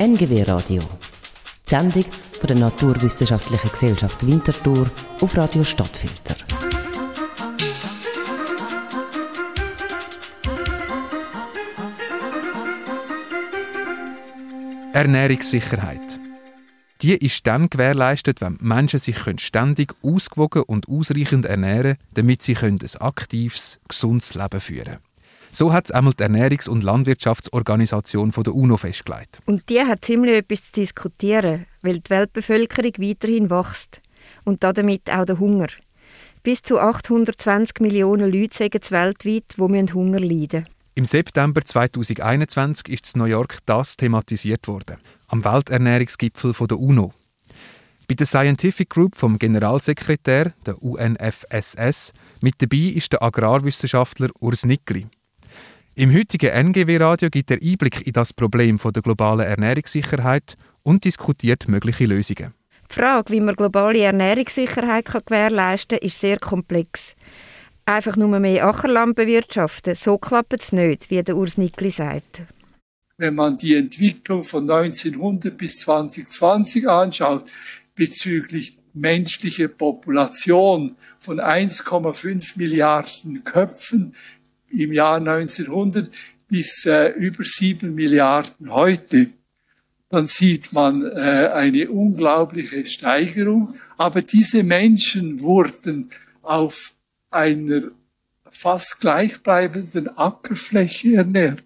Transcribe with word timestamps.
NGW 0.00 0.44
Radio. 0.44 0.80
Die 1.66 1.68
Sendung 1.68 2.04
von 2.32 2.48
der 2.48 2.56
Naturwissenschaftlichen 2.56 3.70
Gesellschaft 3.70 4.26
Winterthur 4.26 4.90
auf 5.20 5.36
Radio 5.36 5.62
Stadtfilter. 5.62 6.36
Ernährungssicherheit. 14.94 16.18
Die 17.02 17.14
ist 17.14 17.46
dann 17.46 17.68
gewährleistet, 17.70 18.40
wenn 18.40 18.56
Menschen 18.60 18.98
sich 19.00 19.16
ständig 19.38 19.94
ausgewogen 20.02 20.62
und 20.62 20.88
ausreichend 20.88 21.44
ernähren 21.44 21.82
können, 21.82 21.98
damit 22.14 22.42
sie 22.42 22.56
ein 22.56 22.78
aktives, 23.00 23.80
gesundes 23.86 24.34
Leben 24.34 24.60
führen 24.60 24.84
können. 24.84 25.09
So 25.52 25.72
hat 25.72 25.86
es 25.86 25.90
einmal 25.90 26.14
die 26.14 26.22
Ernährungs- 26.22 26.68
und 26.68 26.84
Landwirtschaftsorganisation 26.84 28.30
der 28.30 28.54
UNO 28.54 28.76
festgelegt. 28.76 29.40
Und 29.46 29.68
die 29.68 29.80
hat 29.80 30.04
ziemlich 30.04 30.36
etwas 30.36 30.64
zu 30.64 30.80
diskutieren, 30.80 31.66
weil 31.82 31.98
die 31.98 32.10
Weltbevölkerung 32.10 32.92
weiterhin 32.98 33.50
wächst. 33.50 34.00
Und 34.44 34.62
damit 34.62 35.10
auch 35.10 35.24
der 35.24 35.38
Hunger. 35.38 35.66
Bis 36.42 36.62
zu 36.62 36.78
820 36.78 37.80
Millionen 37.80 38.32
Leute 38.32 38.56
sagen 38.56 38.80
es 38.80 38.90
weltweit, 38.90 39.44
die 39.58 39.92
Hunger 39.92 40.20
leiden 40.20 40.66
Im 40.94 41.04
September 41.04 41.62
2021 41.62 42.88
ist 42.88 43.14
in 43.14 43.20
New 43.20 43.26
York 43.26 43.58
das 43.66 43.96
thematisiert 43.96 44.66
worden, 44.66 44.96
am 45.28 45.44
Welternährungsgipfel 45.44 46.54
der 46.66 46.78
UNO. 46.78 47.12
Bei 48.08 48.14
der 48.14 48.26
Scientific 48.26 48.88
Group 48.88 49.16
vom 49.16 49.38
Generalsekretär, 49.38 50.52
der 50.64 50.82
UNFSS, 50.82 52.12
mit 52.40 52.54
dabei 52.58 52.92
ist 52.94 53.12
der 53.12 53.22
Agrarwissenschaftler 53.22 54.30
Urs 54.40 54.64
Nickli. 54.64 55.06
Im 55.96 56.14
heutigen 56.14 56.50
NGW-Radio 56.50 57.30
gibt 57.30 57.50
er 57.50 57.60
Einblick 57.60 58.06
in 58.06 58.12
das 58.12 58.32
Problem 58.32 58.78
der 58.78 59.02
globalen 59.02 59.46
Ernährungssicherheit 59.46 60.56
und 60.82 61.04
diskutiert 61.04 61.68
mögliche 61.68 62.06
Lösungen. 62.06 62.54
Die 62.88 62.94
Frage, 62.94 63.32
wie 63.32 63.40
man 63.40 63.56
globale 63.56 64.00
Ernährungssicherheit 64.00 65.06
gewährleisten 65.26 65.98
kann, 65.98 66.06
ist 66.06 66.20
sehr 66.20 66.38
komplex. 66.38 67.14
Einfach 67.86 68.16
nur 68.16 68.38
mehr 68.38 68.66
Ackerland 68.66 69.16
bewirtschaften, 69.16 69.96
so 69.96 70.16
klappt 70.16 70.60
es 70.60 70.72
nicht, 70.72 71.10
wie 71.10 71.22
der 71.22 71.36
Urs 71.36 71.58
Nickli 71.58 71.90
sagt. 71.90 72.42
Wenn 73.18 73.34
man 73.34 73.56
die 73.56 73.74
Entwicklung 73.74 74.44
von 74.44 74.70
1900 74.70 75.58
bis 75.58 75.80
2020 75.80 76.88
anschaut, 76.88 77.50
bezüglich 77.96 78.78
menschlicher 78.94 79.68
Population 79.68 80.96
von 81.18 81.40
1,5 81.40 82.56
Milliarden 82.56 83.44
Köpfen 83.44 84.14
im 84.70 84.92
Jahr 84.92 85.16
1900 85.16 86.10
bis 86.48 86.84
äh, 86.86 87.10
über 87.12 87.44
sieben 87.44 87.94
Milliarden 87.94 88.72
heute, 88.72 89.28
dann 90.08 90.26
sieht 90.26 90.72
man 90.72 91.02
äh, 91.02 91.50
eine 91.54 91.88
unglaubliche 91.90 92.84
Steigerung. 92.84 93.74
Aber 93.96 94.22
diese 94.22 94.64
Menschen 94.64 95.40
wurden 95.40 96.10
auf 96.42 96.92
einer 97.30 97.82
fast 98.50 99.00
gleichbleibenden 99.00 100.08
Ackerfläche 100.18 101.14
ernährt. 101.14 101.62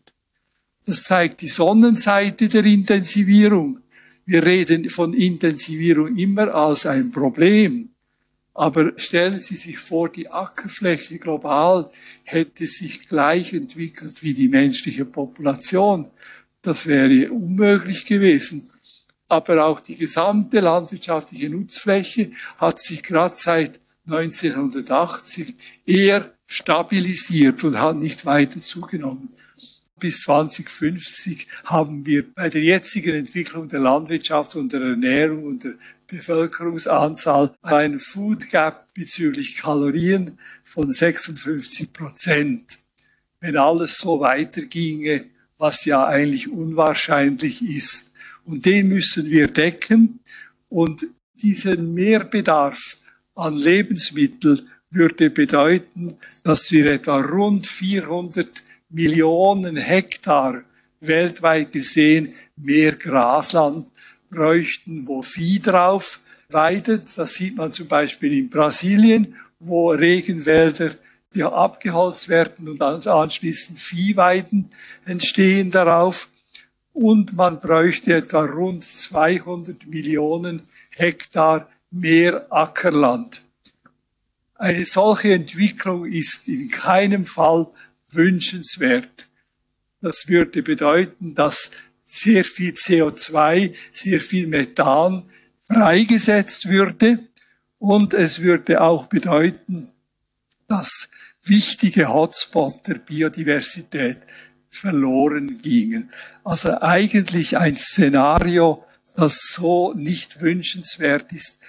Das 0.85 1.05
zeigt 1.05 1.41
die 1.41 1.49
Sonnenseite 1.49 2.49
der 2.49 2.65
Intensivierung. 2.67 3.81
Wir 4.27 4.45
reden 4.45 4.91
von 4.91 5.15
Intensivierung 5.15 6.17
immer 6.17 6.55
als 6.55 6.85
ein 6.85 7.11
Problem. 7.11 7.94
Aber 8.55 8.93
stellen 8.97 9.41
Sie 9.41 9.57
sich 9.57 9.79
vor, 9.79 10.09
die 10.09 10.31
Ackerfläche 10.31 11.19
global 11.19 11.91
hätte 12.23 12.67
sich 12.69 13.09
gleich 13.09 13.53
entwickelt 13.53 14.23
wie 14.23 14.33
die 14.33 14.49
menschliche 14.49 15.05
Population. 15.05 16.11
Das 16.63 16.87
wäre 16.87 17.33
unmöglich 17.33 18.07
gewesen. 18.07 18.71
Aber 19.29 19.67
auch 19.67 19.81
die 19.81 19.97
gesamte 19.97 20.61
landwirtschaftliche 20.61 21.51
Nutzfläche 21.51 22.31
hat 22.57 22.79
sich 22.79 23.03
gerade 23.03 23.35
seit 23.37 23.81
1980 24.07 25.57
eher 25.85 26.33
stabilisiert 26.47 27.65
und 27.65 27.81
hat 27.81 27.97
nicht 27.97 28.25
weiter 28.25 28.61
zugenommen. 28.61 29.31
Bis 30.05 30.21
2050 30.25 31.47
haben 31.65 32.05
wir 32.05 32.31
bei 32.35 32.51
der 32.51 32.61
jetzigen 32.61 33.15
Entwicklung 33.15 33.71
der 33.71 33.81
Landwirtschaft 33.81 34.55
und 34.55 34.71
der 34.71 34.83
Ernährung 34.83 35.45
und 35.45 35.65
der 35.65 35.77
Bevölkerungsanzahl 36.07 37.55
einen 37.63 37.99
Food 37.99 38.51
Gap 38.51 38.93
bezüglich 38.93 39.57
Kalorien 39.57 40.39
von 40.63 40.91
56 40.91 41.91
Prozent. 41.95 42.77
Wenn 43.41 43.57
alles 43.57 43.97
so 43.97 44.21
weiterginge, 44.21 45.25
was 45.57 45.87
ja 45.87 46.05
eigentlich 46.07 46.51
unwahrscheinlich 46.51 47.63
ist. 47.63 48.13
Und 48.45 48.67
den 48.67 48.89
müssen 48.89 49.31
wir 49.31 49.49
decken. 49.49 50.21
Und 50.69 51.07
diesen 51.37 51.95
Mehrbedarf 51.95 52.99
an 53.35 53.57
Lebensmitteln 53.57 54.69
würde 54.91 55.31
bedeuten, 55.31 56.19
dass 56.43 56.71
wir 56.71 56.93
etwa 56.93 57.21
rund 57.21 57.67
400 57.67 58.63
Millionen 58.95 59.77
Hektar 59.77 60.63
weltweit 61.01 61.73
gesehen 61.73 62.35
mehr 62.57 62.93
Grasland 62.93 63.89
bräuchten, 64.31 65.07
wo 65.07 65.21
Vieh 65.21 65.61
drauf 65.61 66.21
weidet. 66.49 67.03
Das 67.17 67.35
sieht 67.35 67.57
man 67.57 67.73
zum 67.73 67.89
Beispiel 67.89 68.33
in 68.39 68.49
Brasilien, 68.49 69.35
wo 69.59 69.91
Regenwälder 69.91 70.95
ja 71.35 71.53
abgeholzt 71.53 72.29
werden 72.29 72.69
und 72.69 72.81
anschließend 72.81 73.81
Viehweiden 73.81 74.71
entstehen 75.05 75.73
darauf. 75.73 76.29
Und 76.93 77.35
man 77.35 77.61
bräuchte 77.61 78.15
etwa 78.15 78.45
rund 78.45 78.85
200 78.85 79.87
Millionen 79.89 80.63
Hektar 80.91 81.69
mehr 81.91 82.47
Ackerland. 82.51 83.43
Eine 84.55 84.85
solche 84.85 85.33
Entwicklung 85.33 86.07
ist 86.07 86.47
in 86.47 86.71
keinem 86.71 87.27
Fall 87.27 87.67
wünschenswert. 88.15 89.29
Das 90.01 90.29
würde 90.29 90.63
bedeuten, 90.63 91.35
dass 91.35 91.71
sehr 92.03 92.45
viel 92.45 92.73
CO2, 92.73 93.75
sehr 93.93 94.21
viel 94.21 94.47
Methan 94.47 95.25
freigesetzt 95.67 96.69
würde. 96.69 97.19
Und 97.79 98.15
es 98.15 98.41
würde 98.41 98.81
auch 98.81 99.07
bedeuten, 99.07 99.91
dass 100.69 101.09
wichtige 101.43 102.09
Hotspots 102.09 102.83
der 102.83 102.95
Biodiversität 102.95 104.19
verloren 104.71 105.61
gingen. 105.63 106.11
Also 106.43 106.81
eigentlich 106.81 107.57
ein 107.59 107.77
Szenario, 107.77 108.85
das 109.17 109.39
so 109.55 109.93
nicht 109.95 110.41
wünschenswert 110.41 111.33
ist. 111.33 111.61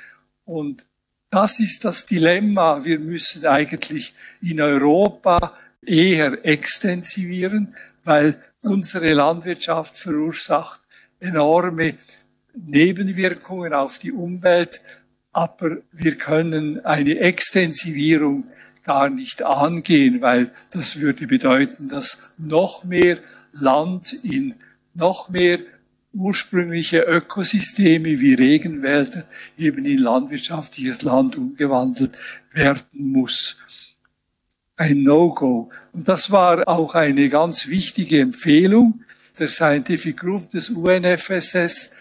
Und 0.46 0.86
das 1.30 1.60
ist 1.60 1.84
das 1.86 2.06
Dilemma. 2.06 2.84
Wir 2.86 3.00
müssen 3.00 3.46
eigentlich 3.46 4.14
in 4.42 4.62
Europa 4.62 5.58
eher 5.88 6.46
extensivieren, 6.46 7.76
weil 8.04 8.42
unsere 8.62 9.14
Landwirtschaft 9.14 9.98
verursacht 9.98 10.82
enorme 11.20 11.96
Nebenwirkungen 12.54 13.74
auf 13.74 13.98
die 13.98 14.12
Umwelt, 14.12 14.82
aber 15.32 15.78
wir 15.92 16.16
können 16.16 16.84
eine 16.86 17.20
Extensivierung 17.20 18.46
gar 18.84 19.10
nicht 19.10 19.44
angehen, 19.44 20.22
weil 20.22 20.52
das 20.72 21.00
würde 21.00 21.28
bedeuten, 21.28 21.90
dass 21.90 22.24
noch 22.38 22.84
mehr 22.84 23.18
Land 23.52 24.14
in 24.24 24.56
noch 24.94 25.30
mehr 25.30 25.60
ursprüngliche 26.14 27.02
Ökosysteme 27.02 28.20
wie 28.22 28.36
Regenwälder 28.36 29.26
eben 29.58 29.84
in 29.84 29.98
landwirtschaftliches 29.98 31.02
Land 31.02 31.36
umgewandelt 31.36 32.18
werden 32.54 32.86
muss 32.94 33.58
ein 34.78 35.04
No-Go. 35.04 35.70
Und 35.94 36.08
das 36.08 36.32
war 36.32 36.68
auch 36.68 36.96
eine 36.96 37.30
ganz 37.30 37.68
wichtige 37.68 38.20
Empfehlung 38.22 39.02
der 39.40 39.48
Scientific 39.48 40.18
Group 40.18 40.52
des 40.52 40.70
UNFSS, 40.70 41.92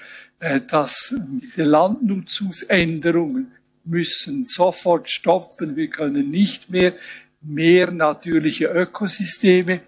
äh, 0.41 0.61
dass 0.61 1.15
diese 1.43 1.65
Landnutzungsänderungen 1.65 3.53
müssen 3.85 4.45
sofort 4.45 5.11
stoppen. 5.11 5.77
Wir 5.77 5.89
können 5.89 6.31
nicht 6.31 6.71
mehr 6.71 6.95
mehr 7.43 7.91
natürliche 7.91 8.67
Ökosysteme 8.67 9.81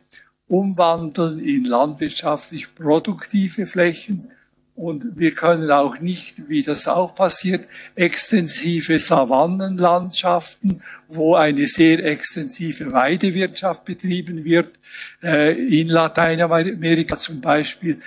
umwandeln 0.47 1.41
in 1.41 1.65
landwirtschaftlich 1.65 2.75
produktive 2.75 3.67
Flächen 3.67 4.31
und 4.77 5.19
wir 5.19 5.35
können 5.35 5.71
auch 5.71 6.01
nicht, 6.01 6.49
wie 6.49 6.63
das 6.63 6.87
auch 6.87 7.15
passiert, 7.15 7.67
extensive 7.95 8.99
Savannenlandschaften, 8.99 10.83
wo 11.09 11.35
eine 11.35 11.67
sehr 11.67 12.05
extensive 12.05 12.93
Weidewirtschaft 12.93 13.87
betrieben 13.87 14.45
wird, 14.45 14.79
äh, 15.23 15.81
in 15.81 15.89
Lateinamerika 15.89 17.17
zum 17.17 17.41
Beispiel, 17.41 18.01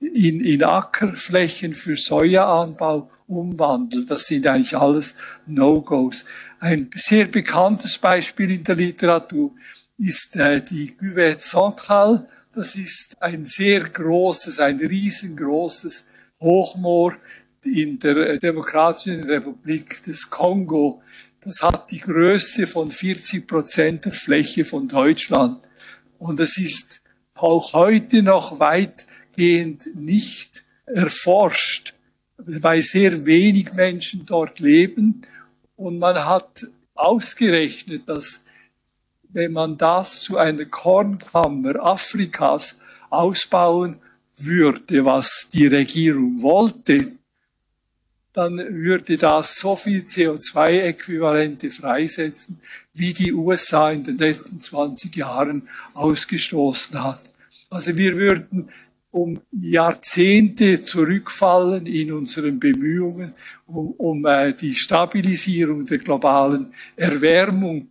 in, 0.00 0.44
in 0.44 0.64
Ackerflächen 0.64 1.74
für 1.74 1.96
Sojaanbau 1.96 3.08
umwandeln. 3.28 4.06
Das 4.06 4.26
sind 4.26 4.48
eigentlich 4.48 4.76
alles 4.76 5.14
No-Gos. 5.46 6.24
Ein 6.58 6.90
sehr 6.96 7.26
bekanntes 7.26 7.98
Beispiel 7.98 8.50
in 8.50 8.64
der 8.64 8.74
Literatur 8.74 9.52
ist 9.96 10.34
äh, 10.34 10.60
die 10.60 10.88
Cuvette 10.96 11.38
Centrale. 11.38 12.28
Das 12.52 12.74
ist 12.74 13.14
ein 13.20 13.46
sehr 13.46 13.80
großes, 13.80 14.58
ein 14.58 14.78
riesengroßes 14.78 16.06
Hochmoor 16.40 17.16
in 17.64 17.98
der 17.98 18.38
Demokratischen 18.38 19.24
Republik 19.24 20.02
des 20.04 20.28
Kongo. 20.30 21.02
Das 21.40 21.62
hat 21.62 21.90
die 21.90 22.00
Größe 22.00 22.66
von 22.66 22.90
40 22.90 23.46
Prozent 23.46 24.04
der 24.04 24.12
Fläche 24.12 24.64
von 24.64 24.88
Deutschland. 24.88 25.60
Und 26.18 26.40
es 26.40 26.58
ist 26.58 27.00
auch 27.34 27.72
heute 27.72 28.22
noch 28.22 28.58
weitgehend 28.58 29.94
nicht 29.94 30.64
erforscht, 30.86 31.94
weil 32.36 32.82
sehr 32.82 33.26
wenig 33.26 33.72
Menschen 33.74 34.24
dort 34.24 34.60
leben. 34.60 35.22
Und 35.76 35.98
man 35.98 36.24
hat 36.24 36.66
ausgerechnet, 36.94 38.08
dass 38.08 38.44
wenn 39.28 39.52
man 39.52 39.76
das 39.76 40.20
zu 40.20 40.38
einer 40.38 40.64
Kornkammer 40.64 41.84
Afrikas 41.84 42.80
ausbauen 43.10 44.00
würde, 44.36 45.04
was 45.04 45.48
die 45.52 45.66
Regierung 45.66 46.40
wollte, 46.42 47.12
dann 48.32 48.58
würde 48.58 49.16
das 49.16 49.58
so 49.58 49.76
viel 49.76 50.02
CO2-Äquivalente 50.02 51.70
freisetzen, 51.70 52.60
wie 52.92 53.14
die 53.14 53.32
USA 53.32 53.90
in 53.90 54.04
den 54.04 54.18
letzten 54.18 54.60
20 54.60 55.16
Jahren 55.16 55.66
ausgestoßen 55.94 57.02
hat. 57.02 57.22
Also 57.70 57.96
wir 57.96 58.14
würden 58.16 58.68
um 59.10 59.40
Jahrzehnte 59.50 60.82
zurückfallen 60.82 61.86
in 61.86 62.12
unseren 62.12 62.60
Bemühungen 62.60 63.32
um, 63.66 63.92
um 63.92 64.26
äh, 64.26 64.52
die 64.52 64.74
Stabilisierung 64.74 65.86
der 65.86 65.98
globalen 65.98 66.74
Erwärmung. 66.94 67.88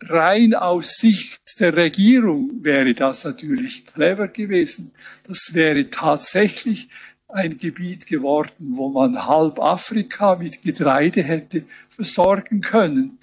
Rein 0.00 0.54
aus 0.54 0.96
Sicht 0.96 1.40
der 1.58 1.76
Regierung 1.76 2.50
wäre 2.62 2.92
das 2.94 3.24
natürlich 3.24 3.86
clever 3.86 4.28
gewesen. 4.28 4.92
Das 5.26 5.50
wäre 5.52 5.88
tatsächlich 5.88 6.88
ein 7.28 7.56
Gebiet 7.58 8.06
geworden, 8.06 8.72
wo 8.76 8.88
man 8.88 9.26
halb 9.26 9.58
Afrika 9.60 10.36
mit 10.36 10.62
Getreide 10.62 11.22
hätte 11.22 11.64
versorgen 11.88 12.60
können. 12.60 13.18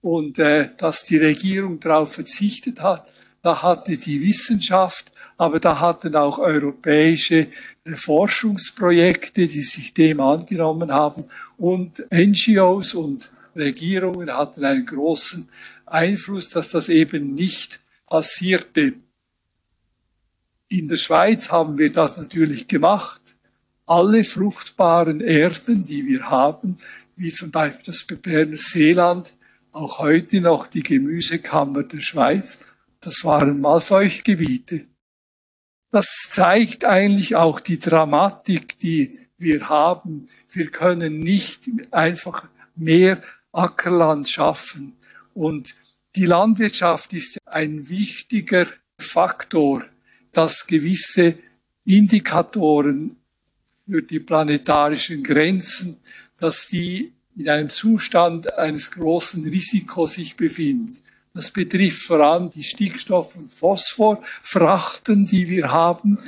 Und 0.00 0.38
äh, 0.38 0.70
dass 0.76 1.04
die 1.04 1.18
Regierung 1.18 1.80
darauf 1.80 2.12
verzichtet 2.14 2.80
hat, 2.80 3.12
da 3.42 3.62
hatte 3.62 3.96
die 3.96 4.20
Wissenschaft, 4.20 5.12
aber 5.36 5.60
da 5.60 5.78
hatten 5.80 6.16
auch 6.16 6.38
europäische 6.38 7.48
äh, 7.84 7.92
Forschungsprojekte, 7.94 9.46
die 9.46 9.62
sich 9.62 9.94
dem 9.94 10.20
angenommen 10.20 10.92
haben 10.92 11.24
und 11.58 12.04
NGOs 12.12 12.94
und 12.94 13.30
Regierungen 13.54 14.30
hatten 14.30 14.64
einen 14.64 14.86
großen 14.86 15.48
Einfluss, 15.86 16.48
dass 16.48 16.68
das 16.68 16.88
eben 16.88 17.32
nicht 17.32 17.80
passierte. 18.06 18.94
In 20.68 20.88
der 20.88 20.96
Schweiz 20.96 21.50
haben 21.50 21.78
wir 21.78 21.92
das 21.92 22.16
natürlich 22.16 22.68
gemacht 22.68 23.20
alle 23.86 24.24
fruchtbaren 24.24 25.20
Erden, 25.20 25.84
die 25.84 26.06
wir 26.06 26.28
haben, 26.28 26.78
wie 27.14 27.32
zum 27.32 27.50
Beispiel 27.50 27.86
das 27.86 28.04
Berner 28.04 28.58
Seeland, 28.58 29.32
auch 29.72 29.98
heute 29.98 30.40
noch 30.40 30.66
die 30.66 30.82
Gemüsekammer 30.82 31.84
der 31.84 32.00
Schweiz, 32.00 32.66
das 33.00 33.24
waren 33.24 33.60
mal 33.60 33.80
Feuchtgebiete. 33.80 34.86
Das 35.92 36.06
zeigt 36.28 36.84
eigentlich 36.84 37.36
auch 37.36 37.60
die 37.60 37.78
Dramatik, 37.78 38.78
die 38.78 39.20
wir 39.38 39.68
haben. 39.68 40.28
Wir 40.50 40.70
können 40.70 41.20
nicht 41.20 41.70
einfach 41.90 42.48
mehr 42.74 43.22
Ackerland 43.52 44.28
schaffen. 44.28 44.96
Und 45.36 45.74
die 46.16 46.24
Landwirtschaft 46.24 47.12
ist 47.12 47.36
ein 47.44 47.90
wichtiger 47.90 48.66
Faktor, 48.98 49.84
dass 50.32 50.66
gewisse 50.66 51.36
Indikatoren 51.84 53.16
für 53.86 54.00
die 54.00 54.20
planetarischen 54.20 55.22
Grenzen, 55.22 55.98
dass 56.38 56.68
die 56.68 57.12
in 57.36 57.50
einem 57.50 57.68
Zustand 57.68 58.54
eines 58.54 58.90
großen 58.90 59.46
Risikos 59.46 60.14
sich 60.14 60.36
befinden. 60.36 60.96
Das 61.34 61.50
betrifft 61.50 62.06
vor 62.06 62.20
allem 62.20 62.48
die 62.48 62.64
Stickstoff- 62.64 63.36
und 63.36 63.52
Phosphorfrachten, 63.52 65.26
die 65.26 65.48
wir 65.50 65.70
haben. 65.70 66.18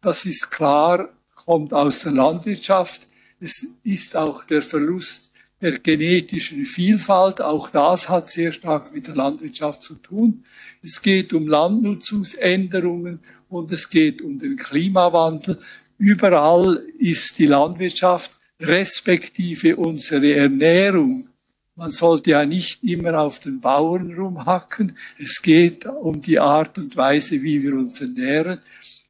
Das 0.00 0.24
ist 0.24 0.50
klar, 0.50 1.10
kommt 1.34 1.74
aus 1.74 1.98
der 2.00 2.12
Landwirtschaft. 2.12 3.06
Es 3.38 3.66
ist 3.82 4.16
auch 4.16 4.44
der 4.44 4.62
Verlust 4.62 5.30
der 5.66 5.80
genetischen 5.80 6.64
Vielfalt. 6.64 7.40
Auch 7.40 7.68
das 7.68 8.08
hat 8.08 8.30
sehr 8.30 8.52
stark 8.52 8.94
mit 8.94 9.08
der 9.08 9.16
Landwirtschaft 9.16 9.82
zu 9.82 9.96
tun. 9.96 10.44
Es 10.80 11.02
geht 11.02 11.32
um 11.32 11.48
Landnutzungsänderungen 11.48 13.18
und 13.48 13.72
es 13.72 13.90
geht 13.90 14.22
um 14.22 14.38
den 14.38 14.56
Klimawandel. 14.56 15.60
Überall 15.98 16.82
ist 16.98 17.38
die 17.38 17.46
Landwirtschaft 17.46 18.30
respektive 18.60 19.76
unsere 19.76 20.34
Ernährung. 20.34 21.28
Man 21.74 21.90
sollte 21.90 22.30
ja 22.30 22.46
nicht 22.46 22.84
immer 22.84 23.18
auf 23.18 23.40
den 23.40 23.60
Bauern 23.60 24.14
rumhacken. 24.14 24.96
Es 25.18 25.42
geht 25.42 25.84
um 25.84 26.22
die 26.22 26.38
Art 26.38 26.78
und 26.78 26.96
Weise, 26.96 27.42
wie 27.42 27.60
wir 27.62 27.74
uns 27.74 28.00
ernähren. 28.00 28.60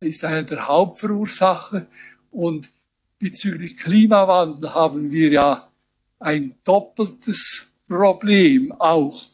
Das 0.01 0.09
ist 0.09 0.25
eine 0.25 0.45
der 0.45 0.67
Hauptverursacher. 0.67 1.87
Und 2.31 2.71
bezüglich 3.19 3.77
Klimawandel 3.77 4.75
haben 4.75 5.13
wir 5.13 5.29
ja 5.29 5.69
ein 6.19 6.55
doppeltes 6.65 7.69
Problem 7.89 8.73
auch. 8.73 9.25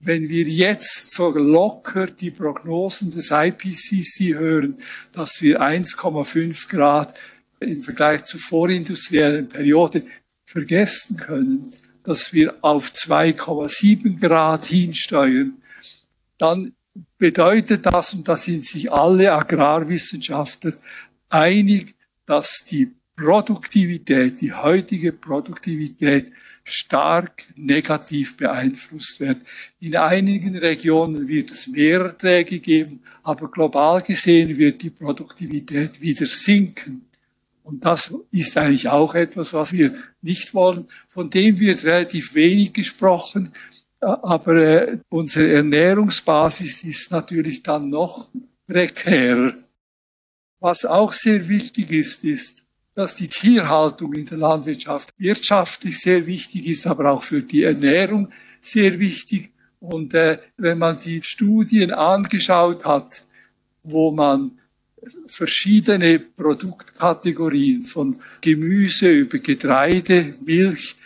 Wenn 0.00 0.28
wir 0.28 0.44
jetzt 0.44 1.12
so 1.12 1.30
locker 1.30 2.06
die 2.06 2.30
Prognosen 2.30 3.10
des 3.10 3.30
IPCC 3.30 4.34
hören, 4.34 4.78
dass 5.12 5.42
wir 5.42 5.60
1,5 5.60 6.68
Grad 6.68 7.14
im 7.60 7.82
Vergleich 7.82 8.24
zur 8.24 8.40
vorindustriellen 8.40 9.48
Periode 9.48 10.04
vergessen 10.46 11.16
können, 11.16 11.72
dass 12.04 12.32
wir 12.32 12.54
auf 12.62 12.92
2,7 12.92 14.20
Grad 14.20 14.66
hinsteuern, 14.66 15.60
dann 16.38 16.72
bedeutet 17.18 17.84
das, 17.84 18.14
und 18.14 18.28
da 18.28 18.36
sind 18.36 18.64
sich 18.64 18.90
alle 18.90 19.32
Agrarwissenschaftler 19.32 20.72
einig, 21.28 21.94
dass 22.24 22.64
die 22.70 22.92
Produktivität, 23.18 24.40
die 24.40 24.52
heutige 24.52 25.12
Produktivität 25.12 26.32
stark 26.62 27.46
negativ 27.56 28.36
beeinflusst 28.36 29.18
werden. 29.20 29.42
In 29.80 29.96
einigen 29.96 30.56
Regionen 30.56 31.26
wird 31.26 31.50
es 31.50 31.66
mehr 31.66 32.00
Erträge 32.00 32.60
geben, 32.60 33.00
aber 33.22 33.50
global 33.50 34.02
gesehen 34.02 34.56
wird 34.56 34.82
die 34.82 34.90
Produktivität 34.90 36.00
wieder 36.00 36.26
sinken. 36.26 37.06
Und 37.64 37.84
das 37.84 38.14
ist 38.30 38.56
eigentlich 38.56 38.88
auch 38.88 39.14
etwas, 39.14 39.52
was 39.52 39.72
wir 39.72 39.94
nicht 40.22 40.54
wollen. 40.54 40.86
Von 41.08 41.28
dem 41.28 41.58
wird 41.58 41.84
relativ 41.84 42.34
wenig 42.34 42.72
gesprochen. 42.72 43.50
Aber 44.00 44.54
äh, 44.54 44.98
unsere 45.08 45.52
Ernährungsbasis 45.52 46.84
ist 46.84 47.10
natürlich 47.10 47.62
dann 47.62 47.90
noch 47.90 48.30
prekärer. 48.66 49.54
Was 50.60 50.84
auch 50.84 51.12
sehr 51.12 51.48
wichtig 51.48 51.90
ist, 51.90 52.24
ist, 52.24 52.67
dass 52.98 53.14
die 53.14 53.28
Tierhaltung 53.28 54.12
in 54.14 54.26
der 54.26 54.38
Landwirtschaft 54.38 55.14
wirtschaftlich 55.18 56.00
sehr 56.00 56.26
wichtig 56.26 56.66
ist, 56.66 56.84
aber 56.84 57.12
auch 57.12 57.22
für 57.22 57.42
die 57.42 57.62
Ernährung 57.62 58.32
sehr 58.60 58.98
wichtig. 58.98 59.52
Und 59.78 60.14
äh, 60.14 60.40
wenn 60.56 60.78
man 60.78 60.98
die 60.98 61.22
Studien 61.22 61.92
angeschaut 61.92 62.84
hat, 62.84 63.22
wo 63.84 64.10
man 64.10 64.58
verschiedene 65.28 66.18
Produktkategorien 66.18 67.84
von 67.84 68.20
Gemüse 68.40 69.12
über 69.12 69.38
Getreide, 69.38 70.34
Milch, 70.44 70.96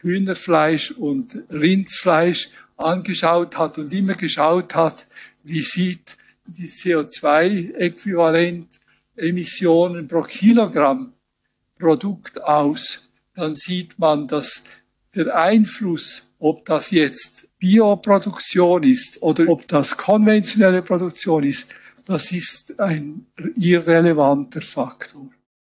Hühnerfleisch 0.00 0.90
und 0.90 1.44
Rindsfleisch 1.48 2.48
angeschaut 2.76 3.56
hat 3.56 3.78
und 3.78 3.92
immer 3.92 4.14
geschaut 4.14 4.74
hat, 4.74 5.06
wie 5.44 5.60
sieht 5.60 6.16
die 6.44 6.66
CO2-Äquivalent 6.66 8.66
Emissionen 9.14 10.08
pro 10.08 10.22
Kilogramm 10.22 11.12
Produkt 11.78 12.42
aus, 12.42 13.08
dann 13.34 13.54
sieht 13.54 13.98
man, 13.98 14.26
dass 14.26 14.64
der 15.14 15.36
Einfluss, 15.36 16.34
ob 16.38 16.64
das 16.64 16.90
jetzt 16.90 17.48
Bioproduktion 17.58 18.82
ist 18.82 19.22
oder 19.22 19.48
ob 19.48 19.66
das 19.68 19.96
konventionelle 19.96 20.82
Produktion 20.82 21.44
ist, 21.44 21.74
das 22.04 22.30
ist 22.32 22.78
ein 22.78 23.26
irrelevanter 23.56 24.60
Faktor. 24.60 25.28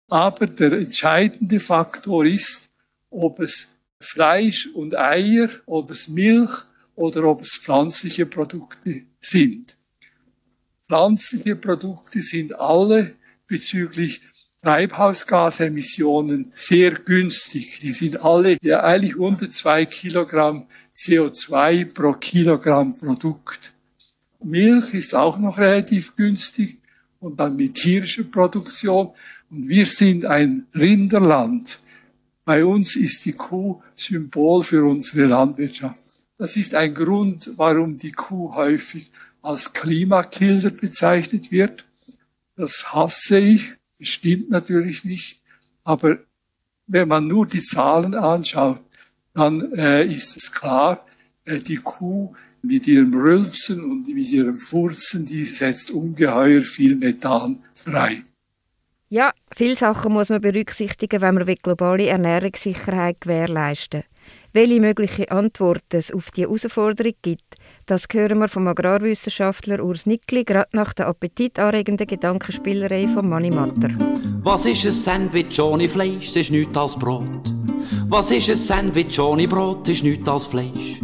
Aber 0.08 0.46
der 0.46 0.72
entscheidende 0.72 1.60
Faktor 1.60 2.24
ist, 2.24 2.70
ob 3.10 3.40
es 3.40 3.76
Fleisch 4.00 4.68
und 4.74 4.96
Eier, 4.96 5.48
ob 5.64 5.90
es 5.90 6.08
Milch 6.08 6.50
oder 6.94 7.24
ob 7.24 7.42
es 7.42 7.56
pflanzliche 7.56 8.26
Produkte 8.26 9.02
sind. 9.20 9.76
Pflanzliche 10.86 11.56
Produkte 11.56 12.22
sind 12.22 12.54
alle 12.54 13.14
bezüglich 13.46 14.20
Treibhausgasemissionen 14.66 16.50
sehr 16.52 16.90
günstig. 16.90 17.78
Die 17.82 17.92
sind 17.92 18.20
alle 18.24 18.56
ja 18.62 18.82
eigentlich 18.82 19.14
unter 19.14 19.48
zwei 19.48 19.86
Kilogramm 19.86 20.66
CO2 20.92 21.94
pro 21.94 22.14
Kilogramm 22.14 22.98
Produkt. 22.98 23.72
Milch 24.42 24.92
ist 24.92 25.14
auch 25.14 25.38
noch 25.38 25.58
relativ 25.58 26.16
günstig 26.16 26.78
und 27.20 27.38
dann 27.38 27.54
mit 27.54 27.74
tierischer 27.74 28.24
Produktion. 28.24 29.12
Und 29.50 29.68
wir 29.68 29.86
sind 29.86 30.26
ein 30.26 30.66
Rinderland. 30.74 31.78
Bei 32.44 32.64
uns 32.64 32.96
ist 32.96 33.24
die 33.24 33.34
Kuh 33.34 33.80
Symbol 33.94 34.64
für 34.64 34.84
unsere 34.84 35.26
Landwirtschaft. 35.26 36.00
Das 36.38 36.56
ist 36.56 36.74
ein 36.74 36.92
Grund, 36.92 37.52
warum 37.54 37.98
die 37.98 38.10
Kuh 38.10 38.52
häufig 38.52 39.12
als 39.42 39.72
Klimakiller 39.72 40.70
bezeichnet 40.70 41.52
wird. 41.52 41.84
Das 42.56 42.92
hasse 42.92 43.38
ich. 43.38 43.75
Das 43.98 44.08
stimmt 44.08 44.50
natürlich 44.50 45.04
nicht. 45.04 45.42
Aber 45.84 46.18
wenn 46.86 47.08
man 47.08 47.26
nur 47.26 47.46
die 47.46 47.62
Zahlen 47.62 48.14
anschaut, 48.14 48.80
dann 49.32 49.72
äh, 49.74 50.04
ist 50.04 50.36
es 50.36 50.52
klar, 50.52 51.04
äh, 51.44 51.58
die 51.58 51.76
Kuh 51.76 52.34
mit 52.62 52.86
ihrem 52.86 53.14
Rülpsen 53.14 53.82
und 53.82 54.08
mit 54.08 54.30
ihrem 54.30 54.56
Furzen, 54.56 55.26
die 55.26 55.44
setzt 55.44 55.90
ungeheuer 55.90 56.62
viel 56.62 56.96
Methan 56.96 57.62
frei. 57.74 58.22
Ja, 59.08 59.32
viele 59.54 59.76
Sachen 59.76 60.12
muss 60.12 60.30
man 60.30 60.40
berücksichtigen, 60.40 61.20
wenn 61.20 61.36
man 61.36 61.46
globale 61.62 62.06
Ernährungssicherheit 62.06 63.20
gewährleisten 63.20 64.02
Welche 64.52 64.80
mögliche 64.80 65.30
Antworten 65.30 65.98
es 65.98 66.12
auf 66.12 66.32
diese 66.32 66.48
Herausforderung 66.48 67.12
gibt, 67.22 67.55
das 67.86 68.04
hören 68.12 68.38
wir 68.38 68.48
vom 68.48 68.66
Agrarwissenschaftler 68.66 69.82
Urs 69.82 70.06
Nickli 70.06 70.44
gerade 70.44 70.68
nach 70.72 70.92
der 70.92 71.06
appetitanregenden 71.06 72.06
Gedankenspielerei 72.06 73.06
von 73.08 73.28
Manni 73.28 73.50
Matter. 73.50 73.90
Was 74.42 74.66
ist 74.66 74.84
ein 74.84 74.92
Sandwich 74.92 75.60
ohne 75.60 75.88
Fleisch? 75.88 76.26
Das 76.26 76.36
ist 76.36 76.50
nichts 76.50 76.76
als 76.76 76.98
Brot. 76.98 77.24
Was 78.08 78.30
ist 78.32 78.50
ein 78.50 78.56
Sandwich 78.56 79.18
ohne 79.20 79.46
Brot? 79.46 79.86
Das 79.86 79.94
ist 79.94 80.02
nichts 80.02 80.28
als 80.28 80.46
Fleisch. 80.46 81.00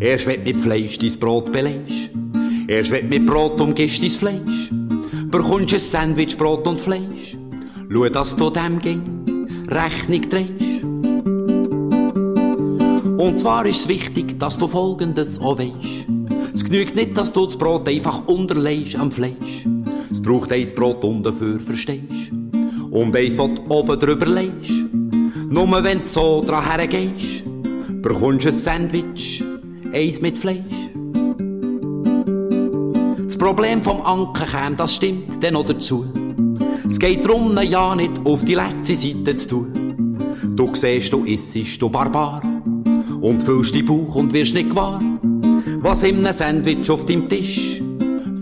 Erst 0.00 0.26
wenn 0.26 0.42
mit 0.42 0.60
Fleisch 0.60 0.98
dein 0.98 1.18
Brot 1.20 1.52
belegst. 1.52 2.10
Erst 2.66 2.90
wenn 2.90 3.08
mit 3.08 3.26
Brot 3.26 3.60
umgehst 3.60 4.02
dein 4.02 4.10
Fleisch. 4.10 4.70
Bekommst 5.30 5.74
ein 5.74 5.80
Sandwich, 5.80 6.36
Brot 6.36 6.66
und 6.66 6.80
Fleisch. 6.80 7.36
Schau, 7.90 8.08
dass 8.08 8.36
du 8.36 8.50
dem 8.50 8.78
ging 8.78 9.22
Rechnung 9.68 10.22
drehst. 10.28 10.82
Und 13.22 13.38
zwar 13.38 13.64
ist 13.66 13.80
es 13.80 13.88
wichtig, 13.88 14.38
dass 14.38 14.58
du 14.58 14.66
Folgendes 14.66 15.38
auch 15.38 15.58
weisst. 15.58 16.08
Es 16.62 16.68
genügt 16.70 16.94
nicht, 16.94 17.18
dass 17.18 17.32
du 17.32 17.44
das 17.44 17.56
Brot 17.56 17.88
einfach 17.88 18.24
unterlegst 18.28 18.94
am 18.94 19.10
Fleisch. 19.10 19.66
Es 20.12 20.22
braucht 20.22 20.52
eins 20.52 20.72
Brot 20.72 21.02
und 21.02 21.24
dafür 21.24 21.58
verstehst. 21.58 22.30
Und 22.88 23.16
eins, 23.16 23.36
was 23.36 23.50
oben 23.68 23.98
drüber 23.98 24.26
legst. 24.26 24.70
Nur 25.50 25.82
wenn 25.82 25.98
du 25.98 26.06
so 26.06 26.44
dran 26.46 26.64
hergehst, 26.64 27.42
bekommst 28.00 28.44
du 28.44 28.50
ein 28.50 28.54
Sandwich, 28.54 29.42
eins 29.92 30.20
mit 30.20 30.38
Fleisch. 30.38 30.88
Das 33.24 33.36
Problem 33.36 33.82
vom 33.82 34.00
Anker 34.00 34.46
käme, 34.46 34.76
das 34.76 34.94
stimmt 34.94 35.42
dann 35.42 35.54
noch 35.54 35.66
dazu. 35.66 36.06
Es 36.86 36.96
geht 36.96 37.24
darum, 37.24 37.58
ja 37.60 37.96
nicht 37.96 38.12
auf 38.24 38.44
die 38.44 38.54
letzte 38.54 38.94
Seite 38.94 39.34
zu 39.34 39.48
tun. 39.48 40.54
Du 40.54 40.72
siehst, 40.74 41.12
du 41.12 41.24
issest, 41.24 41.82
du 41.82 41.90
Barbar. 41.90 42.40
Und 43.20 43.42
füllst 43.42 43.74
die 43.74 43.82
Bauch 43.82 44.14
und 44.14 44.32
wirst 44.32 44.54
nicht 44.54 44.70
gewahr, 44.70 45.00
was 45.82 46.04
in 46.04 46.18
einem 46.18 46.32
Sandwich 46.32 46.88
auf 46.90 47.04
deinem 47.06 47.28
Tisch 47.28 47.82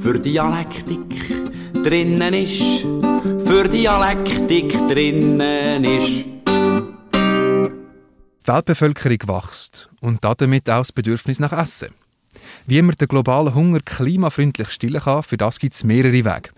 für 0.00 0.20
Dialektik 0.20 1.00
drinnen 1.82 2.34
ist. 2.34 2.82
Für 3.46 3.66
Dialektik 3.66 4.72
drinnen 4.86 5.84
ist. 5.84 6.26
Die 8.46 8.52
Weltbevölkerung 8.52 9.18
wächst 9.26 9.88
und 10.00 10.22
damit 10.22 10.68
auch 10.68 10.80
das 10.80 10.92
Bedürfnis 10.92 11.40
nach 11.40 11.52
Essen. 11.52 11.94
Wie 12.66 12.82
man 12.82 12.94
den 12.96 13.08
globalen 13.08 13.54
Hunger 13.54 13.80
klimafreundlich 13.80 14.68
stillen 14.70 15.00
kann, 15.00 15.22
für 15.22 15.38
das 15.38 15.58
gibt 15.58 15.74
es 15.74 15.84
mehrere 15.84 16.12
Wege. 16.12 16.50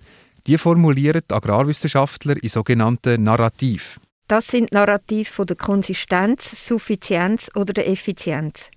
Die 0.49 0.59
formulieren 0.59 1.23
die 1.31 1.35
Agrarwissenschaftler 1.35 2.43
in 2.43 2.49
sogenannten 2.49 3.23
Narrativ. 3.23 4.01
Das 4.27 4.49
sind 4.49 4.73
Narrative 4.73 5.31
von 5.31 5.47
der 5.47 5.57
Konsistenz, 5.57 6.67
Suffizienz 6.67 7.51
oder 7.55 7.73
der 7.73 7.89
Effizienz. 7.89 8.71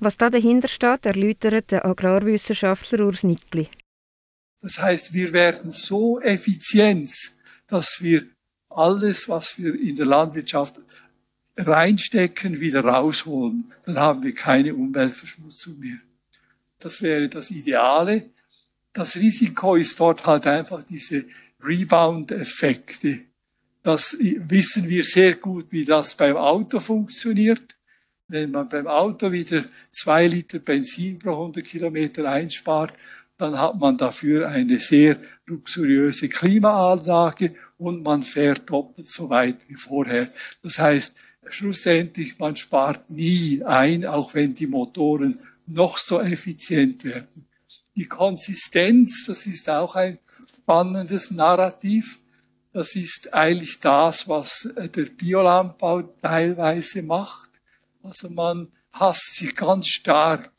Was 0.00 0.16
da 0.16 0.30
dahinter 0.30 0.68
steht, 0.68 1.04
erläutert 1.04 1.70
der 1.70 1.84
Agrarwissenschaftler 1.84 3.04
Urs 3.04 3.22
Nickli. 3.22 3.68
Das 4.62 4.78
heißt, 4.78 5.12
wir 5.12 5.32
werden 5.32 5.72
so 5.72 6.20
effizient, 6.20 7.10
dass 7.66 7.98
wir 8.00 8.26
alles, 8.70 9.28
was 9.28 9.58
wir 9.58 9.78
in 9.78 9.96
der 9.96 10.06
Landwirtschaft 10.06 10.80
reinstecken, 11.56 12.60
wieder 12.60 12.82
rausholen. 12.82 13.72
Dann 13.84 13.98
haben 13.98 14.22
wir 14.22 14.34
keine 14.34 14.74
Umweltverschmutzung 14.74 15.78
mehr. 15.78 15.98
Das 16.78 17.02
wäre 17.02 17.28
das 17.28 17.50
Ideale. 17.50 18.30
Das 18.92 19.16
Risiko 19.16 19.76
ist 19.76 20.00
dort 20.00 20.24
halt 20.24 20.46
einfach 20.46 20.82
diese 20.82 21.26
Rebound-Effekte. 21.62 23.20
Das 23.82 24.16
wissen 24.18 24.88
wir 24.88 25.04
sehr 25.04 25.36
gut, 25.36 25.66
wie 25.70 25.84
das 25.84 26.14
beim 26.14 26.36
Auto 26.36 26.80
funktioniert. 26.80 27.76
Wenn 28.30 28.52
man 28.52 28.68
beim 28.68 28.86
Auto 28.86 29.32
wieder 29.32 29.64
zwei 29.90 30.28
Liter 30.28 30.60
Benzin 30.60 31.18
pro 31.18 31.32
100 31.32 31.64
Kilometer 31.64 32.30
einspart, 32.30 32.94
dann 33.36 33.58
hat 33.58 33.76
man 33.76 33.96
dafür 33.96 34.48
eine 34.48 34.78
sehr 34.78 35.18
luxuriöse 35.46 36.28
Klimaanlage 36.28 37.56
und 37.76 38.04
man 38.04 38.22
fährt 38.22 38.70
doppelt 38.70 39.08
so 39.08 39.28
weit 39.30 39.56
wie 39.66 39.74
vorher. 39.74 40.30
Das 40.62 40.78
heißt, 40.78 41.16
schlussendlich, 41.48 42.38
man 42.38 42.54
spart 42.54 43.10
nie 43.10 43.64
ein, 43.64 44.06
auch 44.06 44.32
wenn 44.34 44.54
die 44.54 44.68
Motoren 44.68 45.36
noch 45.66 45.98
so 45.98 46.20
effizient 46.20 47.02
werden. 47.02 47.46
Die 47.96 48.06
Konsistenz, 48.06 49.24
das 49.26 49.44
ist 49.46 49.68
auch 49.68 49.96
ein 49.96 50.18
spannendes 50.62 51.32
Narrativ. 51.32 52.20
Das 52.72 52.94
ist 52.94 53.34
eigentlich 53.34 53.80
das, 53.80 54.28
was 54.28 54.68
der 54.76 55.06
Biolandbau 55.06 56.02
teilweise 56.22 57.02
macht. 57.02 57.49
Also 58.02 58.30
man 58.30 58.68
passt 58.92 59.36
sich 59.36 59.54
ganz 59.54 59.88
stark 59.88 60.50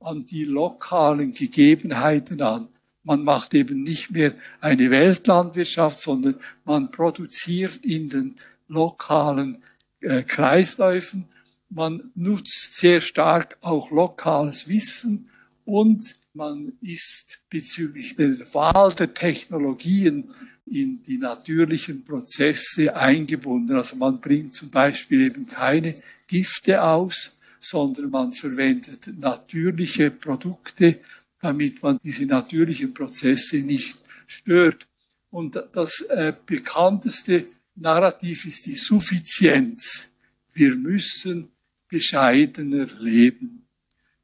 an 0.00 0.26
die 0.26 0.44
lokalen 0.44 1.32
Gegebenheiten 1.32 2.40
an. 2.42 2.68
Man 3.04 3.24
macht 3.24 3.54
eben 3.54 3.82
nicht 3.82 4.10
mehr 4.10 4.34
eine 4.60 4.90
Weltlandwirtschaft, 4.90 6.00
sondern 6.00 6.36
man 6.64 6.90
produziert 6.90 7.84
in 7.84 8.08
den 8.08 8.36
lokalen 8.68 9.62
äh, 10.00 10.22
Kreisläufen. 10.22 11.24
Man 11.70 12.10
nutzt 12.14 12.76
sehr 12.76 13.00
stark 13.00 13.58
auch 13.60 13.90
lokales 13.90 14.68
Wissen 14.68 15.30
und 15.64 16.14
man 16.34 16.72
ist 16.80 17.40
bezüglich 17.50 18.16
der 18.16 18.38
Wahl 18.54 18.92
der 18.92 19.12
Technologien 19.14 20.30
in 20.66 21.02
die 21.02 21.18
natürlichen 21.18 22.04
Prozesse 22.04 22.94
eingebunden. 22.94 23.76
Also 23.76 23.96
man 23.96 24.20
bringt 24.20 24.54
zum 24.54 24.70
Beispiel 24.70 25.22
eben 25.22 25.46
keine 25.46 25.94
Gifte 26.28 26.82
aus, 26.82 27.40
sondern 27.60 28.10
man 28.10 28.32
verwendet 28.32 29.08
natürliche 29.18 30.12
Produkte, 30.12 31.00
damit 31.40 31.82
man 31.82 31.98
diese 31.98 32.26
natürlichen 32.26 32.94
Prozesse 32.94 33.56
nicht 33.58 33.98
stört. 34.26 34.86
Und 35.30 35.60
das 35.72 36.00
äh, 36.02 36.32
bekannteste 36.46 37.46
Narrativ 37.74 38.44
ist 38.46 38.66
die 38.66 38.76
Suffizienz. 38.76 40.12
Wir 40.52 40.74
müssen 40.74 41.48
bescheidener 41.88 42.86
leben. 42.98 43.66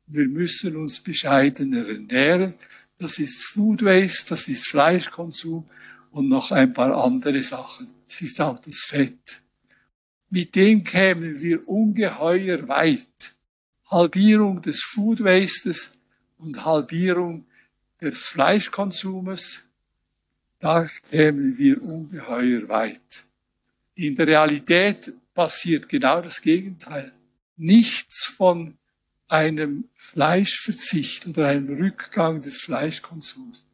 Wir 0.07 0.29
müssen 0.29 0.77
uns 0.77 1.01
bescheidener 1.01 1.87
ernähren. 1.89 2.55
Das 2.99 3.19
ist 3.19 3.45
Food 3.45 3.85
Waste, 3.85 4.31
das 4.31 4.49
ist 4.49 4.69
Fleischkonsum 4.69 5.65
und 6.11 6.29
noch 6.29 6.51
ein 6.53 6.73
paar 6.73 6.95
andere 7.05 7.43
Sachen. 7.43 7.89
Es 8.09 8.21
ist 8.21 8.41
auch 8.41 8.59
das 8.59 8.79
Fett. 8.87 9.41
Mit 10.35 10.57
dem 10.57 10.83
kämen 10.83 11.41
wir 11.41 11.69
ungeheuer 11.69 12.67
weit. 12.67 13.37
Halbierung 13.87 14.61
des 14.61 14.83
Food 14.83 15.23
Wastes 15.23 15.93
und 16.39 16.65
Halbierung 16.65 17.47
des 18.01 18.27
Fleischkonsumes, 18.27 19.63
da 20.59 20.87
kämen 21.13 21.57
wir 21.57 21.81
ungeheuer 21.81 22.69
weit. 22.69 23.25
In 23.95 24.17
der 24.17 24.27
Realität 24.27 25.13
passiert 25.35 25.89
genau 25.89 26.21
das 26.21 26.43
Gegenteil. 26.43 27.13
Nichts 27.57 28.25
von 28.25 28.77
einem 29.29 29.85
Fleischverzicht 29.95 31.29
oder 31.29 31.47
einem 31.47 31.77
Rückgang 31.77 32.43
des 32.43 32.61
Fleischkonsums, 32.61 33.69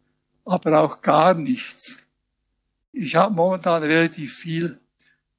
aber 0.44 0.78
auch 0.78 1.00
gar 1.00 1.32
nichts. 1.32 2.04
Ich 2.92 3.16
habe 3.16 3.34
momentan 3.34 3.82
relativ 3.82 4.34
viel 4.34 4.78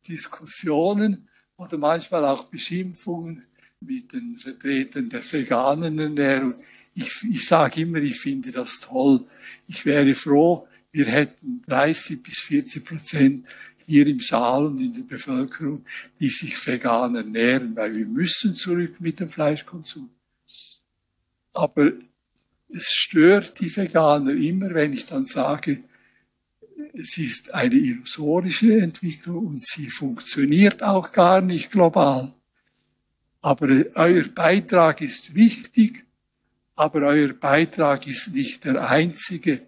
Diskussionen 0.08 1.28
oder 1.58 1.78
manchmal 1.78 2.26
auch 2.26 2.46
Beschimpfungen 2.46 3.46
mit 3.80 4.14
den 4.14 4.38
Vertretern 4.38 5.10
der 5.10 5.24
veganen 5.24 5.98
Ernährung. 6.00 6.56
Ich, 6.94 7.24
ich 7.30 7.46
sage 7.46 7.82
immer, 7.82 8.00
ich 8.00 8.20
finde 8.20 8.52
das 8.52 8.80
toll. 8.80 9.24
Ich 9.68 9.86
wäre 9.86 10.14
froh, 10.14 10.68
wir 10.92 11.06
hätten 11.06 11.62
30 11.68 12.22
bis 12.22 12.40
40 12.40 12.86
Prozent 12.86 13.48
hier 13.86 14.08
im 14.08 14.20
Saal 14.20 14.66
und 14.66 14.80
in 14.80 14.94
der 14.94 15.02
Bevölkerung, 15.02 15.86
die 16.20 16.30
sich 16.30 16.66
vegan 16.66 17.16
ernähren, 17.16 17.76
weil 17.76 17.96
wir 17.96 18.06
müssen 18.06 18.54
zurück 18.54 19.00
mit 19.00 19.20
dem 19.20 19.30
Fleischkonsum. 19.30 20.10
Aber 21.54 21.92
es 22.70 22.94
stört 22.94 23.60
die 23.60 23.76
Veganer 23.76 24.34
immer, 24.34 24.74
wenn 24.74 24.94
ich 24.94 25.06
dann 25.06 25.26
sage, 25.26 25.84
es 26.94 27.18
ist 27.18 27.54
eine 27.54 27.76
illusorische 27.76 28.80
Entwicklung 28.80 29.48
und 29.48 29.62
sie 29.62 29.90
funktioniert 29.90 30.84
auch 30.84 31.12
gar 31.12 31.42
nicht 31.42 31.72
global. 31.72 32.34
Aber 33.42 33.68
euer 33.96 34.24
Beitrag 34.26 35.02
ist 35.02 35.34
wichtig, 35.34 36.06
aber 36.76 37.02
euer 37.08 37.34
Beitrag 37.34 38.08
ist 38.08 38.34
nicht 38.34 38.66
der 38.66 38.90
einzige, 38.90 39.68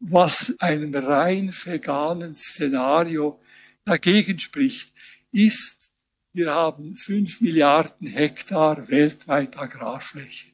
was 0.00 0.54
einem 0.58 0.94
rein 0.94 1.52
veganen 1.52 2.34
Szenario 2.34 3.40
dagegen 3.84 4.38
spricht, 4.38 4.92
ist, 5.32 5.92
wir 6.32 6.52
haben 6.52 6.96
fünf 6.96 7.40
Milliarden 7.40 8.08
Hektar 8.08 8.88
weltweit 8.88 9.58
Agrarfläche. 9.58 10.48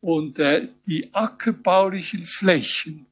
Und 0.00 0.38
äh, 0.38 0.68
die 0.86 1.14
ackerbaulichen 1.14 2.24
Flächen, 2.24 3.06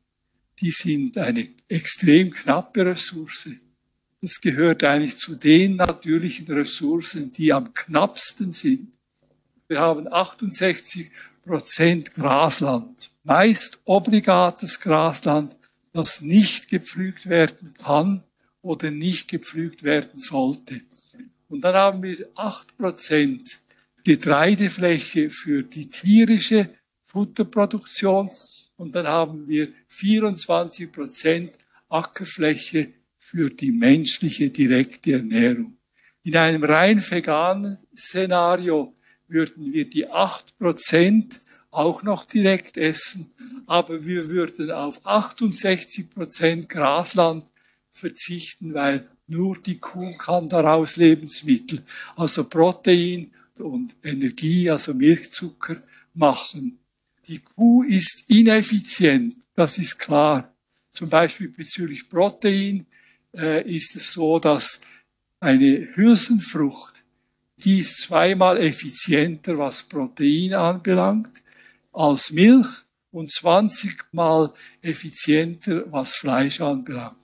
die 0.62 0.70
sind 0.70 1.18
eine 1.18 1.48
extrem 1.68 2.30
knappe 2.30 2.86
Ressource. 2.86 3.48
Das 4.20 4.40
gehört 4.40 4.84
eigentlich 4.84 5.16
zu 5.16 5.34
den 5.34 5.76
natürlichen 5.76 6.46
Ressourcen, 6.46 7.32
die 7.32 7.52
am 7.52 7.74
knappsten 7.74 8.52
sind. 8.52 8.92
Wir 9.66 9.80
haben 9.80 10.10
68 10.10 11.10
Prozent 11.44 12.14
Grasland, 12.14 13.10
meist 13.24 13.80
obligates 13.84 14.78
Grasland, 14.78 15.56
das 15.92 16.20
nicht 16.20 16.68
gepflügt 16.68 17.28
werden 17.28 17.74
kann 17.74 18.22
oder 18.60 18.92
nicht 18.92 19.28
gepflügt 19.28 19.82
werden 19.82 20.20
sollte. 20.20 20.80
Und 21.48 21.62
dann 21.62 21.74
haben 21.74 22.02
wir 22.04 22.28
8 22.36 22.76
Prozent 22.76 23.58
Getreidefläche 24.04 25.30
für 25.30 25.64
die 25.64 25.88
tierische 25.88 26.70
Futterproduktion 27.06 28.30
und 28.82 28.96
dann 28.96 29.06
haben 29.06 29.46
wir 29.46 29.68
24 29.86 30.90
Prozent 30.90 31.52
Ackerfläche 31.88 32.92
für 33.20 33.48
die 33.48 33.70
menschliche 33.70 34.50
direkte 34.50 35.12
Ernährung. 35.12 35.76
In 36.24 36.36
einem 36.36 36.64
rein 36.64 37.00
veganen 37.00 37.78
Szenario 37.96 38.92
würden 39.28 39.72
wir 39.72 39.88
die 39.88 40.08
8 40.08 40.58
Prozent 40.58 41.40
auch 41.70 42.02
noch 42.02 42.24
direkt 42.24 42.76
essen, 42.76 43.30
aber 43.66 44.04
wir 44.04 44.28
würden 44.28 44.72
auf 44.72 45.06
68 45.06 46.10
Prozent 46.10 46.68
Grasland 46.68 47.44
verzichten, 47.92 48.74
weil 48.74 49.06
nur 49.28 49.58
die 49.58 49.78
Kuh 49.78 50.12
kann 50.18 50.48
daraus 50.48 50.96
Lebensmittel, 50.96 51.84
also 52.16 52.42
Protein 52.42 53.30
und 53.58 53.94
Energie, 54.02 54.68
also 54.68 54.92
Milchzucker 54.92 55.76
machen. 56.14 56.81
Die 57.28 57.38
Kuh 57.38 57.82
ist 57.84 58.24
ineffizient, 58.28 59.34
das 59.54 59.78
ist 59.78 59.98
klar. 59.98 60.52
Zum 60.90 61.08
Beispiel 61.08 61.48
bezüglich 61.48 62.08
Protein 62.08 62.86
äh, 63.34 63.62
ist 63.68 63.96
es 63.96 64.12
so, 64.12 64.38
dass 64.38 64.80
eine 65.40 65.88
Hülsenfrucht, 65.94 67.02
die 67.58 67.80
ist 67.80 68.02
zweimal 68.02 68.58
effizienter, 68.58 69.58
was 69.58 69.82
Protein 69.84 70.54
anbelangt, 70.54 71.42
als 71.92 72.30
Milch 72.30 72.68
und 73.10 73.30
20 73.30 74.12
mal 74.12 74.52
effizienter, 74.80 75.90
was 75.92 76.16
Fleisch 76.16 76.60
anbelangt. 76.60 77.16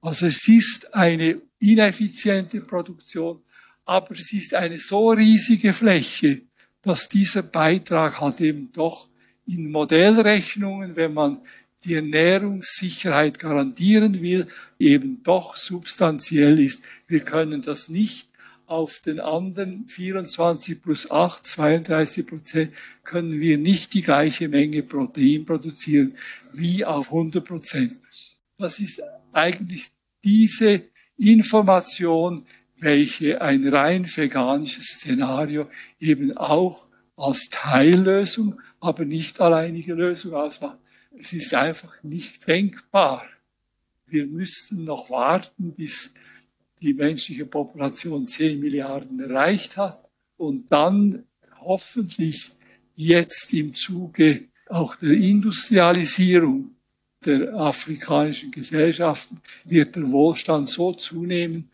Also 0.00 0.26
es 0.26 0.46
ist 0.48 0.94
eine 0.94 1.40
ineffiziente 1.58 2.60
Produktion, 2.60 3.40
aber 3.84 4.12
es 4.12 4.32
ist 4.32 4.54
eine 4.54 4.78
so 4.78 5.10
riesige 5.10 5.72
Fläche, 5.72 6.42
dass 6.82 7.08
dieser 7.08 7.42
Beitrag 7.42 8.20
halt 8.20 8.40
eben 8.40 8.72
doch 8.72 9.08
in 9.46 9.70
Modellrechnungen, 9.70 10.96
wenn 10.96 11.14
man 11.14 11.40
die 11.84 11.94
Ernährungssicherheit 11.94 13.38
garantieren 13.38 14.22
will, 14.22 14.46
eben 14.78 15.22
doch 15.22 15.56
substanziell 15.56 16.60
ist. 16.60 16.84
Wir 17.08 17.20
können 17.20 17.62
das 17.62 17.88
nicht 17.88 18.28
auf 18.66 19.00
den 19.00 19.20
anderen 19.20 19.86
24 19.88 20.80
plus 20.80 21.10
8, 21.10 21.46
32 21.46 22.26
Prozent, 22.26 22.72
können 23.04 23.40
wir 23.40 23.58
nicht 23.58 23.92
die 23.92 24.02
gleiche 24.02 24.48
Menge 24.48 24.82
Protein 24.82 25.44
produzieren 25.44 26.14
wie 26.54 26.84
auf 26.84 27.08
100 27.08 27.44
Prozent. 27.44 27.96
Das 28.58 28.78
ist 28.78 29.02
eigentlich 29.32 29.90
diese 30.24 30.82
Information, 31.18 32.46
welche 32.78 33.40
ein 33.42 33.68
rein 33.68 34.06
veganisches 34.06 34.86
Szenario 34.86 35.68
eben 36.00 36.36
auch 36.36 36.86
als 37.16 37.48
Teillösung, 37.50 38.58
aber 38.82 39.04
nicht 39.04 39.40
alleinige 39.40 39.94
Lösung 39.94 40.34
ausmacht. 40.34 40.78
Es 41.16 41.32
ist 41.32 41.54
einfach 41.54 42.02
nicht 42.02 42.46
denkbar. 42.48 43.24
Wir 44.06 44.26
müssten 44.26 44.84
noch 44.84 45.08
warten, 45.08 45.72
bis 45.72 46.12
die 46.80 46.92
menschliche 46.92 47.46
Population 47.46 48.26
10 48.26 48.58
Milliarden 48.58 49.20
erreicht 49.20 49.76
hat 49.76 50.04
und 50.36 50.70
dann 50.70 51.22
hoffentlich 51.60 52.50
jetzt 52.94 53.54
im 53.54 53.72
Zuge 53.72 54.48
auch 54.68 54.96
der 54.96 55.12
Industrialisierung 55.12 56.74
der 57.24 57.54
afrikanischen 57.54 58.50
Gesellschaften 58.50 59.40
wird 59.64 59.94
der 59.94 60.10
Wohlstand 60.10 60.68
so 60.68 60.92
zunehmen, 60.92 61.70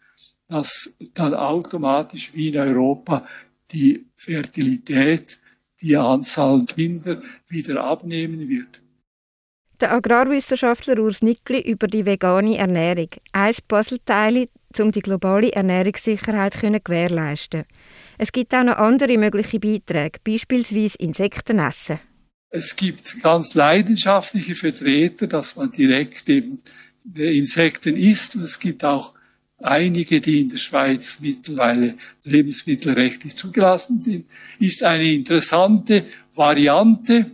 dass 0.47 0.95
dann 1.15 1.33
automatisch 1.33 2.35
wie 2.35 2.49
in 2.49 2.59
Europa 2.59 3.27
die 3.73 4.05
Fertilität, 4.15 5.39
die 5.81 5.97
Anzahl 5.97 6.65
Kinder 6.67 7.23
wieder 7.49 7.85
abnehmen 7.85 8.49
wird. 8.49 8.81
Der 9.81 9.93
Agrarwissenschaftler 9.93 10.99
Urs 10.99 11.23
Nickli 11.23 11.61
über 11.61 11.87
die 11.87 12.05
vegane 12.05 12.59
Ernährung. 12.59 13.11
Ein 13.31 13.55
Puzzleteil, 13.69 14.49
um 14.79 14.91
die 14.91 15.01
globale 15.01 15.53
Ernährungssicherheit 15.53 16.55
zu 16.55 16.81
gewährleisten. 16.81 17.65
Es 18.19 18.33
gibt 18.33 18.53
auch 18.55 18.65
noch 18.65 18.77
andere 18.77 19.17
mögliche 19.17 19.61
Beiträge, 19.61 20.19
beispielsweise 20.25 20.99
Insektenessen. 20.99 22.01
Es 22.51 22.75
gibt 22.75 23.23
ganz 23.23 23.55
leidenschaftliche 23.55 24.57
Vertreter, 24.57 25.29
dass 25.29 25.55
man 25.55 25.71
direkt 25.71 26.29
eben 26.29 26.61
Insekten 27.15 27.97
isst. 27.97 28.35
Und 28.35 28.43
es 28.43 28.59
gibt 28.59 28.85
auch 28.85 29.15
einige, 29.59 30.21
die 30.21 30.41
in 30.41 30.51
der 30.51 30.59
Schweiz 30.59 31.19
mittlerweile 31.21 31.95
lebensmittelrechtlich 32.25 33.37
zugelassen 33.37 34.01
sind. 34.01 34.27
Ist 34.59 34.83
eine 34.83 35.13
interessante 35.13 36.05
Variante. 36.35 37.33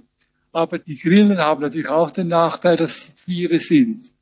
Aber 0.53 0.79
die 0.79 0.97
Grillen 0.97 1.39
haben 1.39 1.63
natürlich 1.63 1.89
auch 1.89 2.11
den 2.11 2.29
Nachteil, 2.29 2.77
dass 2.77 3.07
sie 3.07 3.13
Tiere 3.27 3.61
sind. 3.61 4.13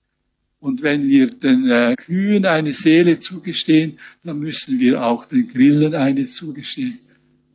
Und 0.60 0.80
wenn 0.80 1.06
wir 1.06 1.28
den 1.28 1.68
äh, 1.68 1.94
Kühen 1.96 2.46
eine 2.46 2.72
Seele 2.72 3.18
zugestehen, 3.18 3.98
dann 4.22 4.38
müssen 4.38 4.78
wir 4.78 5.04
auch 5.04 5.26
den 5.26 5.48
Grillen 5.48 5.94
eine 5.94 6.24
zugestehen. 6.26 6.98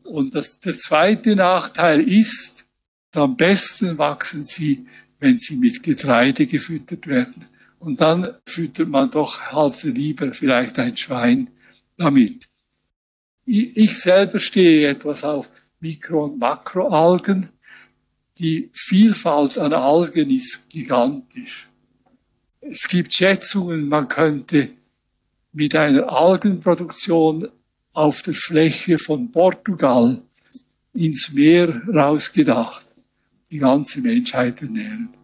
Und 0.03 0.35
das, 0.35 0.59
der 0.59 0.77
zweite 0.77 1.35
Nachteil 1.35 2.01
ist, 2.07 2.65
am 3.15 3.35
besten 3.35 3.97
wachsen 3.97 4.43
sie, 4.43 4.85
wenn 5.19 5.37
sie 5.37 5.55
mit 5.55 5.81
Getreide 5.83 6.45
gefüttert 6.45 7.07
werden. 7.07 7.45
Und 7.79 8.01
dann 8.01 8.27
füttert 8.45 8.89
man 8.89 9.09
doch 9.11 9.39
halt 9.41 9.83
lieber 9.83 10.33
vielleicht 10.33 10.79
ein 10.79 10.97
Schwein 10.97 11.49
damit. 11.97 12.47
Ich 13.45 13.99
selber 13.99 14.39
stehe 14.39 14.89
etwas 14.89 15.23
auf 15.23 15.49
Mikro- 15.79 16.25
und 16.25 16.39
Makroalgen. 16.39 17.49
Die 18.39 18.69
Vielfalt 18.73 19.57
an 19.57 19.73
Algen 19.73 20.29
ist 20.29 20.69
gigantisch. 20.69 21.69
Es 22.59 22.87
gibt 22.87 23.13
Schätzungen, 23.13 23.87
man 23.87 24.07
könnte 24.07 24.69
mit 25.53 25.75
einer 25.75 26.11
Algenproduktion 26.11 27.49
auf 27.93 28.21
der 28.21 28.33
Fläche 28.33 28.97
von 28.97 29.31
Portugal 29.31 30.21
ins 30.93 31.31
Meer 31.31 31.81
rausgedacht 31.87 32.85
die 33.49 33.59
ganze 33.59 34.01
Menschheit 34.01 34.61
ernähren. 34.61 35.16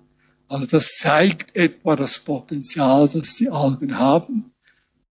Also 0.47 0.67
das 0.67 0.97
zeigt 0.97 1.55
etwa 1.55 1.95
das 1.95 2.19
Potenzial, 2.19 3.07
das 3.07 3.35
die 3.35 3.49
Algen 3.49 3.97
haben. 3.97 4.51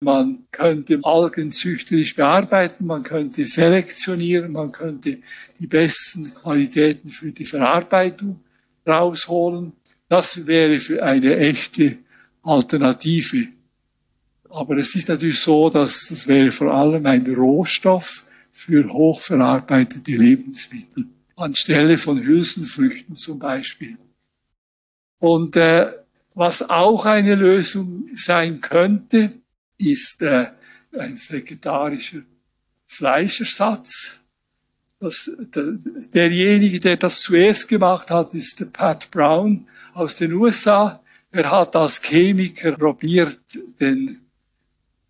Man 0.02 0.46
könnte 0.52 1.00
Algen 1.04 1.52
züchterisch 1.52 2.16
bearbeiten, 2.16 2.86
man 2.86 3.04
könnte 3.04 3.46
selektionieren, 3.46 4.54
man 4.54 4.72
könnte 4.72 5.18
die 5.60 5.68
besten 5.68 6.34
Qualitäten 6.34 7.10
für 7.10 7.32
die 7.32 7.46
Verarbeitung 7.46 8.40
rausholen. 8.88 9.74
Das 10.08 10.48
wäre 10.48 10.80
für 10.80 11.04
eine 11.04 11.38
echte 11.38 11.98
Alternative. 12.42 13.48
Aber 14.50 14.78
es 14.78 14.96
ist 14.96 15.10
natürlich 15.10 15.40
so, 15.40 15.70
dass 15.70 16.08
das 16.08 16.28
wäre 16.28 16.52
vor 16.52 16.74
allem 16.74 17.06
ein 17.06 17.26
Rohstoff 17.36 18.24
für 18.52 18.92
hochverarbeitete 18.92 20.12
Lebensmittel 20.12 21.06
anstelle 21.36 21.98
von 21.98 22.22
Hülsenfrüchten 22.22 23.16
zum 23.16 23.40
Beispiel. 23.40 23.98
Und 25.20 25.56
äh, 25.56 25.92
was 26.34 26.70
auch 26.70 27.06
eine 27.06 27.36
Lösung 27.36 28.10
sein 28.16 28.62
könnte, 28.62 29.34
ist 29.78 30.22
äh, 30.22 30.46
ein 30.98 31.20
vegetarischer 31.30 32.22
Fleischersatz. 32.88 34.16
Das, 35.00 35.30
der, 35.56 35.64
derjenige, 36.14 36.80
der 36.80 36.98
das 36.98 37.22
zuerst 37.22 37.68
gemacht 37.68 38.12
hat, 38.12 38.34
ist 38.34 38.60
der 38.60 38.66
Pat 38.66 39.12
Brown 39.12 39.68
aus 39.94 40.16
den 40.16 40.34
USA. 40.34 41.02
Er 41.32 41.52
hat 41.52 41.76
als 41.76 42.02
Chemiker 42.02 42.74
probiert, 42.74 43.40
den, 43.80 44.22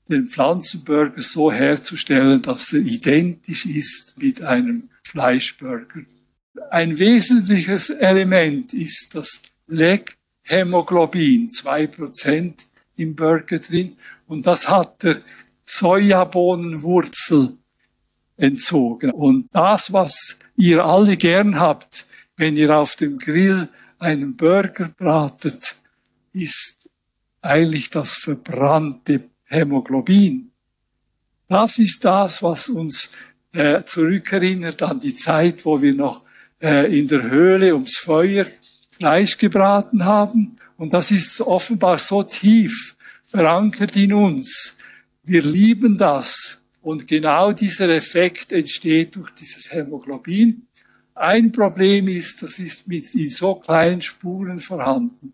den 0.08 0.28
Pflanzenburger 0.28 1.22
so 1.22 1.52
herzustellen, 1.52 2.42
dass 2.42 2.74
er 2.74 2.82
identisch 2.82 3.66
ist 3.66 4.16
mit 4.18 4.44
einem 4.44 4.90
Fleischburger. 5.04 6.02
Ein 6.70 7.00
wesentliches 7.00 7.90
Element 7.90 8.74
ist 8.74 9.16
das 9.16 9.42
Leg-Hämoglobin, 9.70 11.50
zwei 11.52 11.88
Prozent 11.88 12.66
im 12.98 13.16
Burger 13.16 13.60
drin. 13.60 13.96
Und 14.28 14.46
das 14.46 14.68
hat 14.68 15.04
der 15.04 15.22
Sojabohnenwurzel 15.66 17.58
entzogen. 18.38 19.12
Und 19.12 19.48
das, 19.52 19.94
was 19.94 20.38
ihr 20.56 20.84
alle 20.84 21.18
gern 21.18 21.60
habt, 21.60 22.06
wenn 22.38 22.58
ihr 22.58 22.76
auf 22.76 22.96
dem 22.96 23.18
Grill 23.18 23.68
einen 24.00 24.36
Burger 24.36 24.90
bratet, 24.98 25.76
ist 26.34 26.90
eigentlich 27.42 27.90
das 27.90 28.14
verbrannte 28.14 29.30
Hämoglobin. 29.46 30.52
Das 31.48 31.80
ist 31.80 32.06
das, 32.06 32.44
was 32.44 32.70
uns 32.70 33.12
äh, 33.52 33.84
zurückerinnert 33.84 34.82
an 34.84 35.00
die 35.00 35.16
Zeit, 35.16 35.66
wo 35.66 35.82
wir 35.82 35.96
noch 35.96 36.22
äh, 36.62 36.98
in 36.98 37.08
der 37.08 37.24
Höhle 37.24 37.74
ums 37.74 37.98
Feuer 37.98 38.46
Fleisch 39.00 39.38
gebraten 39.38 40.04
haben. 40.04 40.58
Und 40.78 40.94
das 40.94 41.12
ist 41.12 41.40
offenbar 41.42 41.98
so 41.98 42.22
tief 42.24 42.96
verankert 43.24 43.96
in 43.96 44.14
uns. 44.14 44.76
Wir 45.24 45.42
lieben 45.42 45.98
das. 45.98 46.62
Und 46.82 47.08
genau 47.08 47.52
dieser 47.54 47.90
Effekt 47.90 48.52
entsteht 48.52 49.16
durch 49.16 49.32
dieses 49.32 49.72
Hämoglobin. 49.72 50.64
Ein 51.16 51.52
Problem 51.52 52.08
ist, 52.08 52.42
das 52.42 52.60
ist 52.60 52.88
mit 52.88 53.14
in 53.16 53.30
so 53.30 53.56
kleinen 53.56 54.02
Spuren 54.02 54.60
vorhanden. 54.60 55.34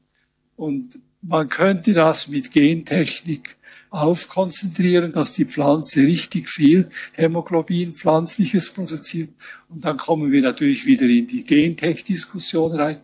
Und 0.55 0.99
man 1.21 1.49
könnte 1.49 1.93
das 1.93 2.27
mit 2.27 2.51
Gentechnik 2.51 3.55
aufkonzentrieren, 3.89 5.11
dass 5.11 5.33
die 5.33 5.45
Pflanze 5.45 6.01
richtig 6.01 6.49
viel 6.49 6.89
Hämoglobin 7.13 7.93
pflanzliches 7.93 8.71
produziert. 8.71 9.29
Und 9.69 9.85
dann 9.85 9.97
kommen 9.97 10.31
wir 10.31 10.41
natürlich 10.41 10.85
wieder 10.85 11.05
in 11.05 11.27
die 11.27 11.43
Gentech-Diskussion 11.43 12.73
rein. 12.73 12.97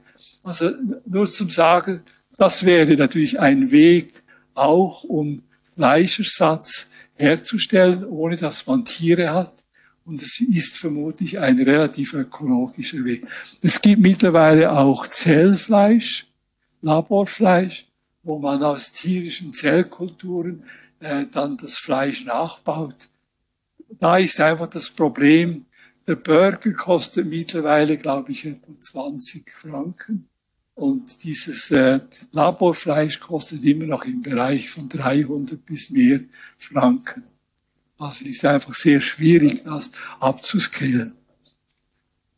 Also 0.44 0.72
nur 1.06 1.28
zum 1.28 1.50
Sagen, 1.50 2.02
das 2.38 2.66
wäre 2.66 2.96
natürlich 2.96 3.40
ein 3.40 3.72
Weg, 3.72 4.24
auch 4.54 5.04
um 5.04 5.44
Fleischersatz 5.76 6.90
herzustellen, 7.14 8.06
ohne 8.06 8.36
dass 8.36 8.66
man 8.66 8.84
Tiere 8.86 9.34
hat. 9.34 9.54
Und 10.04 10.22
es 10.22 10.42
ist 10.42 10.78
vermutlich 10.78 11.40
ein 11.40 11.62
relativ 11.62 12.14
ökologischer 12.14 13.06
Weg. 13.06 13.26
Es 13.62 13.82
gibt 13.82 14.02
mittlerweile 14.02 14.72
auch 14.72 15.06
Zellfleisch, 15.06 16.26
Laborfleisch, 16.82 17.86
wo 18.24 18.40
man 18.40 18.64
aus 18.64 18.92
tierischen 18.92 19.54
Zellkulturen 19.54 20.64
äh, 21.00 21.26
dann 21.32 21.58
das 21.58 21.78
Fleisch 21.78 22.26
nachbaut. 22.26 23.10
Da 24.00 24.18
ist 24.18 24.40
einfach 24.40 24.68
das 24.68 24.90
Problem, 24.90 25.66
der 26.08 26.16
Burger 26.16 26.74
kostet 26.74 27.28
mittlerweile, 27.28 27.98
glaube 27.98 28.32
ich, 28.32 28.46
etwa 28.46 28.80
20 28.80 29.52
Franken. 29.52 30.31
Und 30.76 31.24
dieses 31.24 31.70
äh, 31.72 32.00
Laborfleisch 32.32 33.20
kostet 33.20 33.64
immer 33.64 33.86
noch 33.86 34.06
im 34.06 34.22
Bereich 34.22 34.70
von 34.70 34.88
300 34.90 35.64
bis 35.66 35.90
mehr 35.90 36.22
Franken. 36.58 37.24
Also 37.98 38.26
ist 38.26 38.44
einfach 38.46 38.74
sehr 38.74 39.02
schwierig, 39.02 39.64
das 39.64 39.92
abzuscalen. 40.20 41.14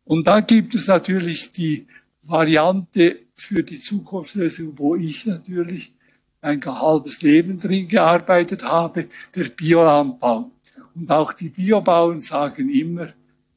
Und 0.04 0.28
dann 0.28 0.46
gibt 0.46 0.76
es 0.76 0.88
natürlich 0.88 1.52
die 1.52 1.88
Variante 2.24 3.20
für 3.36 3.64
die 3.64 3.80
Zukunftslösung, 3.80 4.78
wo 4.78 4.96
ich 4.96 5.26
natürlich 5.26 5.94
ein 6.42 6.64
halbes 6.66 7.22
Leben 7.22 7.58
drin 7.58 7.88
gearbeitet 7.88 8.64
habe, 8.64 9.08
der 9.36 9.46
Biolandbau. 9.46 10.52
Und 10.96 11.10
auch 11.10 11.34
die 11.34 11.50
Biobauern 11.50 12.20
sagen 12.20 12.70
immer, 12.70 13.14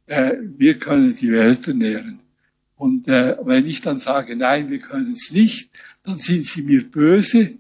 äh, 0.07 0.35
wir 0.57 0.79
können 0.79 1.15
die 1.15 1.33
Welt 1.33 1.67
ernähren. 1.67 2.21
Und 2.77 3.09
äh, 3.09 3.37
wenn 3.43 3.67
ich 3.67 3.81
dann 3.81 3.99
sage, 3.99 4.37
nein, 4.37 4.71
wir 4.71 4.81
können 4.81 5.11
es 5.11 5.31
nicht, 5.33 5.71
dann 6.03 6.19
sind 6.19 6.47
sie 6.47 6.63
mir 6.63 6.89
böse, 6.89 7.55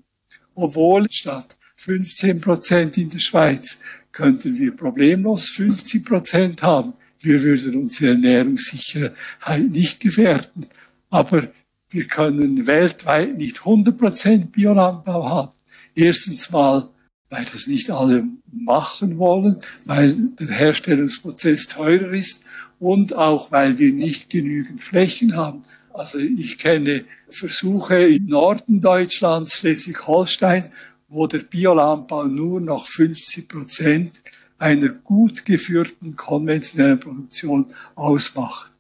obwohl 0.54 1.06
statt 1.10 1.56
15 1.76 2.40
Prozent 2.40 2.98
in 2.98 3.10
der 3.10 3.18
Schweiz 3.18 3.78
könnten 4.12 4.58
wir 4.58 4.74
problemlos 4.76 5.48
50 5.48 6.04
Prozent 6.04 6.62
haben. 6.62 6.94
Wir 7.20 7.42
würden 7.42 7.76
unsere 7.76 8.12
Ernährungssicherheit 8.12 9.70
nicht 9.70 10.00
gefährden. 10.00 10.66
Aber 11.10 11.48
wir 11.90 12.06
können 12.06 12.66
weltweit 12.66 13.36
nicht 13.36 13.58
100 13.60 13.96
Prozent 13.96 14.52
Biolandbau 14.52 15.28
haben. 15.28 15.52
Erstens 15.94 16.50
mal, 16.50 16.88
weil 17.30 17.44
das 17.44 17.66
nicht 17.66 17.90
alle 17.90 18.24
machen 18.50 19.18
wollen, 19.18 19.60
weil 19.84 20.14
der 20.38 20.48
Herstellungsprozess 20.48 21.68
teurer 21.68 22.12
ist 22.12 22.44
und 22.78 23.14
auch 23.14 23.50
weil 23.52 23.78
wir 23.78 23.92
nicht 23.92 24.30
genügend 24.30 24.82
Flächen 24.82 25.36
haben. 25.36 25.62
Also 25.92 26.18
ich 26.18 26.58
kenne 26.58 27.04
Versuche 27.30 28.06
im 28.06 28.26
Norden 28.26 28.80
Deutschlands, 28.80 29.54
Schleswig-Holstein, 29.54 30.70
wo 31.08 31.26
der 31.26 31.38
Biolandbau 31.38 32.24
nur 32.24 32.60
noch 32.60 32.86
50 32.86 33.48
Prozent 33.48 34.20
einer 34.58 34.88
gut 34.88 35.44
geführten 35.44 36.16
konventionellen 36.16 37.00
Produktion 37.00 37.66
ausmacht. 37.94 38.72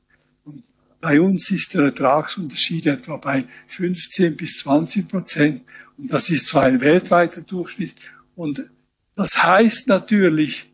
Und 0.44 0.64
bei 1.00 1.20
uns 1.20 1.50
ist 1.50 1.74
der 1.74 1.84
Ertragsunterschied 1.84 2.86
etwa 2.86 3.16
bei 3.16 3.44
15 3.68 4.36
bis 4.36 4.58
20 4.58 5.08
Prozent. 5.08 5.64
Und 5.96 6.12
das 6.12 6.28
ist 6.30 6.48
zwar 6.48 6.64
ein 6.64 6.80
weltweiter 6.80 7.40
Durchschnitt. 7.42 7.94
Und 8.34 8.68
das 9.14 9.42
heißt 9.42 9.88
natürlich, 9.88 10.70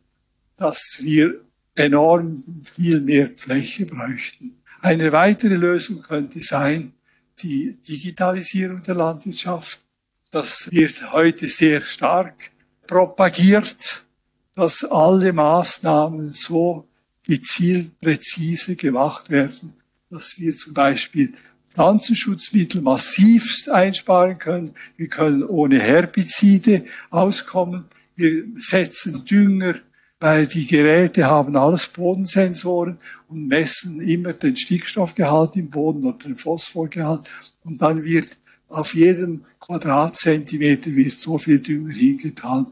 dass 0.57 0.99
wir 1.01 1.42
enorm 1.75 2.63
viel 2.65 3.01
mehr 3.01 3.31
Fläche 3.35 3.87
bräuchten. 3.87 4.63
Eine 4.81 5.13
weitere 5.13 5.55
Lösung 5.55 6.03
könnte 6.03 6.41
sein, 6.41 6.93
die 7.43 7.77
Digitalisierung 7.89 8.83
der 8.83 8.95
Landwirtschaft. 8.95 9.81
Das 10.31 10.71
wird 10.71 11.13
heute 11.13 11.49
sehr 11.49 11.81
stark 11.81 12.51
propagiert, 12.87 14.05
dass 14.55 14.85
alle 14.85 15.33
Maßnahmen 15.33 16.33
so 16.33 16.87
gezielt 17.25 17.99
präzise 18.01 18.77
gemacht 18.77 19.31
werden, 19.31 19.75
dass 20.11 20.39
wir 20.39 20.57
zum 20.57 20.75
Beispiel 20.75 21.33
Pflanzenschutzmittel 21.75 22.83
massivst 22.83 23.71
einsparen 23.71 24.39
können. 24.39 24.75
Wir 24.97 25.09
können 25.09 25.43
ohne 25.43 25.79
Herbizide 25.79 26.85
auskommen. 27.11 27.85
Wir 28.15 28.45
setzen 28.57 29.25
Dünger 29.25 29.77
weil 30.23 30.47
die 30.47 30.69
Geräte 30.69 31.27
haben 31.27 31.57
alles 31.57 31.89
Bodensensoren 31.89 32.97
und 33.29 33.49
messen 33.49 34.01
immer 34.01 34.33
den 34.33 34.57
Stickstoffgehalt 34.57 35.57
im 35.57 35.69
Boden 35.69 36.05
oder 36.05 36.19
den 36.19 36.37
Phosphorgehalt 36.37 37.29
und 37.65 37.83
dann 37.83 38.05
wird 38.05 38.39
auf 38.69 38.95
jedem 38.95 39.45
Quadratzentimeter 39.59 40.95
wird 40.95 41.19
so 41.19 41.39
viel 41.39 41.59
Dünger 41.59 41.93
hingetan, 41.93 42.69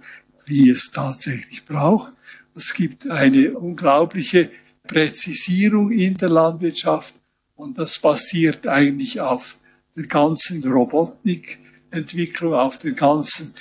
wie 0.47 0.71
es 0.71 0.93
tatsächlich 0.93 1.65
braucht. 1.65 2.13
Es 2.55 2.73
gibt 2.73 3.11
eine 3.11 3.59
unglaubliche 3.59 4.49
Präzisierung 4.87 5.91
in 5.91 6.17
der 6.19 6.29
Landwirtschaft 6.29 7.15
und 7.57 7.77
das 7.77 7.99
basiert 7.99 8.69
eigentlich 8.69 9.21
auf 9.21 9.57
der 9.97 10.07
ganzen 10.07 10.63
Robotikentwicklung, 10.63 12.55
auf 12.55 12.79
der 12.79 12.93
ganzen 12.93 13.53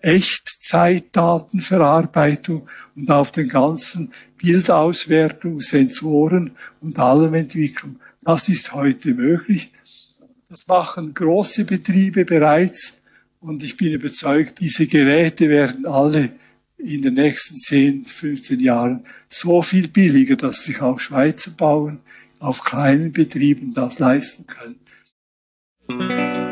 Echtzeitdatenverarbeitung 0.00 2.68
und 2.94 3.10
auf 3.10 3.32
den 3.32 3.48
ganzen 3.48 4.12
Bildauswertung, 4.36 5.60
Sensoren 5.60 6.52
und 6.80 6.98
allem 6.98 7.34
Entwicklung. 7.34 7.98
Das 8.22 8.48
ist 8.48 8.72
heute 8.72 9.14
möglich. 9.14 9.72
Das 10.48 10.66
machen 10.66 11.14
große 11.14 11.64
Betriebe 11.64 12.24
bereits 12.24 12.94
und 13.40 13.62
ich 13.62 13.76
bin 13.76 13.92
überzeugt, 13.92 14.58
diese 14.60 14.86
Geräte 14.86 15.48
werden 15.48 15.86
alle 15.86 16.30
in 16.78 17.02
den 17.02 17.14
nächsten 17.14 17.56
10, 17.56 18.04
15 18.04 18.60
Jahren 18.60 19.04
so 19.28 19.62
viel 19.62 19.88
billiger, 19.88 20.36
dass 20.36 20.64
sich 20.64 20.80
auch 20.80 21.00
Schweizer 21.00 21.50
Bauern 21.50 22.00
auf 22.38 22.62
kleinen 22.62 23.12
Betrieben 23.12 23.74
das 23.74 23.98
leisten 23.98 24.46
können. 24.46 26.47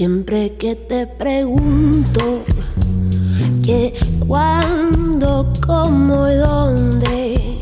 Siempre 0.00 0.56
que 0.56 0.72
te 0.76 1.06
pregunto 1.06 2.42
que 3.62 3.92
cuándo, 4.26 5.52
cómo 5.66 6.26
y 6.26 6.36
dónde, 6.36 7.60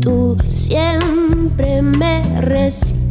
tú 0.00 0.36
siempre 0.48 1.82
me 1.82 2.22
respondes. 2.40 3.02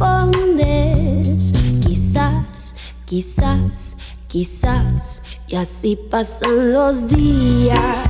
Quizás, 1.86 2.74
quizás, 3.04 3.98
quizás, 4.26 5.20
y 5.46 5.56
así 5.56 5.98
pasan 6.10 6.72
los 6.72 7.06
días 7.08 8.08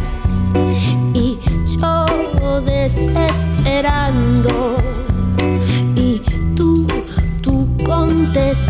y 1.12 1.36
yo 1.76 2.06
desesperando 2.60 4.76
y 5.96 6.22
tú, 6.54 6.86
tú 7.42 7.66
contestando. 7.84 8.69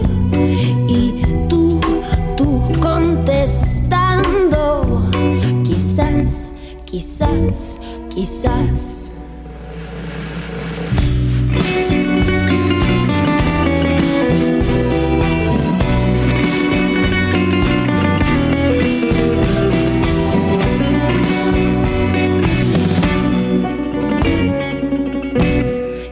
Quizás, 6.91 7.79
quizás, 8.13 9.13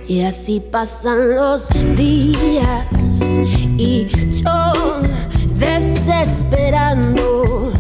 quizás 0.08 0.30
así 0.30 0.60
pasan 0.60 1.36
los 1.36 1.70
días 1.98 2.86
y 3.78 4.08
yo 4.32 5.02
desesperando 5.58 7.74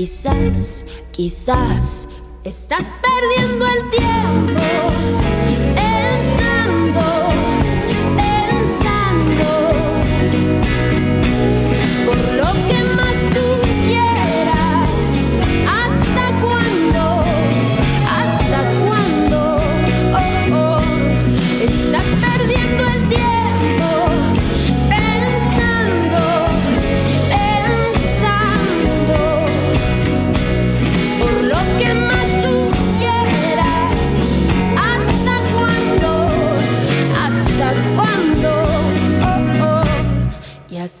Quizás, 0.00 0.86
quizás, 1.12 2.08
estás 2.42 2.86
perdiendo 3.02 3.66
el 3.66 3.90
tiempo. 3.90 4.60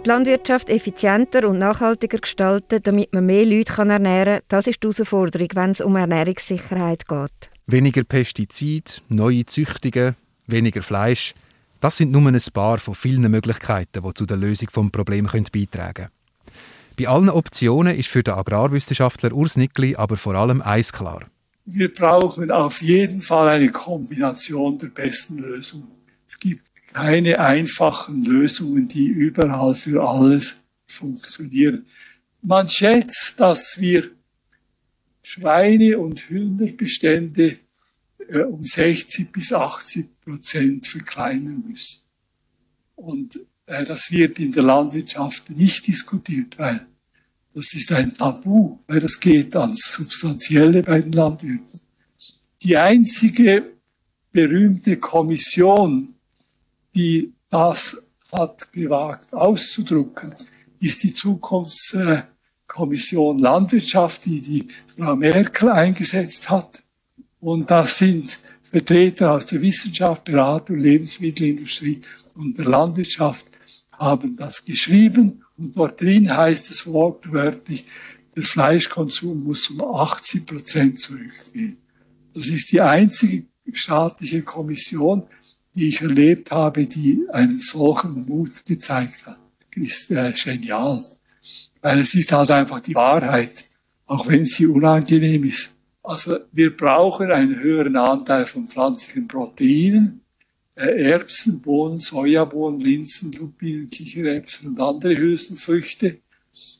Landwirtschaft 0.05 0.69
effizienter 0.69 1.49
und 1.49 1.57
nachhaltiger 1.57 2.19
gestalten, 2.19 2.79
damit 2.83 3.11
man 3.11 3.25
mehr 3.25 3.43
Leute 3.43 3.73
ernähren 3.75 4.35
kann, 4.35 4.41
das 4.49 4.67
ist 4.67 4.83
die 4.83 4.87
Herausforderung, 4.87 5.47
wenn 5.55 5.71
es 5.71 5.81
um 5.81 5.95
Ernährungssicherheit 5.95 7.07
geht. 7.07 7.49
Weniger 7.65 8.03
Pestizide, 8.03 8.91
neue 9.09 9.47
Züchtungen, 9.47 10.15
weniger 10.45 10.83
Fleisch, 10.83 11.33
das 11.79 11.97
sind 11.97 12.11
nur 12.11 12.21
ein 12.27 12.39
paar 12.53 12.77
von 12.77 12.93
vielen 12.93 13.31
Möglichkeiten, 13.31 14.03
die 14.03 14.13
zu 14.13 14.27
der 14.27 14.37
Lösung 14.37 14.67
des 14.67 14.91
Problems 14.91 15.31
beitragen 15.49 15.93
können. 15.93 16.22
Bei 16.97 17.07
allen 17.07 17.29
Optionen 17.29 17.97
ist 17.97 18.09
für 18.09 18.23
den 18.23 18.35
Agrarwissenschaftler 18.35 19.33
Urs 19.33 19.57
Nickli 19.57 19.95
aber 19.95 20.17
vor 20.17 20.35
allem 20.35 20.61
eins 20.61 20.93
klar. 20.93 21.27
Wir 21.65 21.93
brauchen 21.93 22.51
auf 22.51 22.81
jeden 22.81 23.21
Fall 23.21 23.47
eine 23.49 23.71
Kombination 23.71 24.77
der 24.77 24.87
besten 24.87 25.37
Lösungen. 25.37 25.91
Es 26.27 26.37
gibt 26.37 26.63
keine 26.93 27.39
einfachen 27.39 28.23
Lösungen, 28.25 28.87
die 28.87 29.07
überall 29.07 29.73
für 29.73 30.07
alles 30.07 30.61
funktionieren. 30.85 31.85
Man 32.41 32.67
schätzt, 32.69 33.39
dass 33.39 33.79
wir 33.79 34.11
Schweine- 35.23 35.97
und 35.97 36.19
Hühnerbestände 36.19 37.57
äh, 38.27 38.39
um 38.39 38.63
60 38.63 39.31
bis 39.31 39.53
80 39.53 40.19
Prozent 40.21 40.85
verkleinern 40.85 41.63
müssen. 41.67 42.01
Und 42.95 43.39
das 43.65 44.11
wird 44.11 44.39
in 44.39 44.51
der 44.51 44.63
Landwirtschaft 44.63 45.49
nicht 45.49 45.87
diskutiert, 45.87 46.57
weil 46.57 46.85
das 47.53 47.73
ist 47.73 47.89
ein 47.91 48.13
Tabu, 48.13 48.79
weil 48.87 48.99
das 48.99 49.19
geht 49.19 49.55
ans 49.55 49.93
Substanzielle 49.93 50.81
bei 50.81 51.01
den 51.01 51.11
Landwirten. 51.11 51.79
Die 52.61 52.77
einzige 52.77 53.73
berühmte 54.31 54.97
Kommission, 54.97 56.15
die 56.95 57.33
das 57.49 57.97
hat 58.31 58.71
gewagt 58.71 59.33
auszudrucken, 59.33 60.33
ist 60.79 61.03
die 61.03 61.13
Zukunftskommission 61.13 63.37
Landwirtschaft, 63.37 64.25
die 64.25 64.41
die 64.41 64.67
Frau 64.87 65.15
Merkel 65.15 65.69
eingesetzt 65.69 66.49
hat. 66.49 66.81
Und 67.39 67.69
das 67.69 67.99
sind 67.99 68.39
Vertreter 68.63 69.33
aus 69.33 69.45
der 69.45 69.61
Wissenschaft, 69.61 70.23
Beratung, 70.23 70.79
Lebensmittelindustrie 70.79 72.01
und 72.33 72.57
der 72.57 72.65
Landwirtschaft 72.65 73.52
haben 73.97 74.35
das 74.35 74.65
geschrieben 74.65 75.43
und 75.57 75.77
dort 75.77 76.01
drin 76.01 76.35
heißt 76.35 76.69
es 76.71 76.87
wortwörtlich, 76.87 77.85
der 78.35 78.43
Fleischkonsum 78.43 79.43
muss 79.43 79.69
um 79.69 79.81
80 79.81 80.45
Prozent 80.45 80.99
zurückgehen. 80.99 81.77
Das 82.33 82.47
ist 82.47 82.71
die 82.71 82.81
einzige 82.81 83.45
staatliche 83.71 84.41
Kommission, 84.41 85.23
die 85.75 85.89
ich 85.89 86.01
erlebt 86.01 86.51
habe, 86.51 86.85
die 86.87 87.25
einen 87.31 87.59
solchen 87.59 88.27
Mut 88.27 88.65
gezeigt 88.65 89.27
hat. 89.27 89.39
Das 89.75 89.83
ist 89.83 90.11
äh, 90.11 90.31
genial. 90.31 91.03
Weil 91.81 91.99
es 91.99 92.15
ist 92.15 92.31
halt 92.31 92.51
einfach 92.51 92.79
die 92.79 92.95
Wahrheit, 92.95 93.65
auch 94.05 94.27
wenn 94.27 94.45
sie 94.45 94.65
unangenehm 94.65 95.43
ist. 95.43 95.69
Also 96.01 96.37
wir 96.51 96.75
brauchen 96.75 97.31
einen 97.31 97.59
höheren 97.59 97.95
Anteil 97.95 98.45
von 98.45 98.67
pflanzlichen 98.67 99.27
Proteinen 99.27 100.22
Erbsen, 100.75 101.61
Bohnen, 101.61 101.99
Sojabohnen, 101.99 102.79
Linsen, 102.79 103.31
Lupinen, 103.33 103.89
Kichererbsen 103.89 104.69
und 104.69 104.79
andere 104.79 105.15
Hülsenfrüchte. 105.15 106.19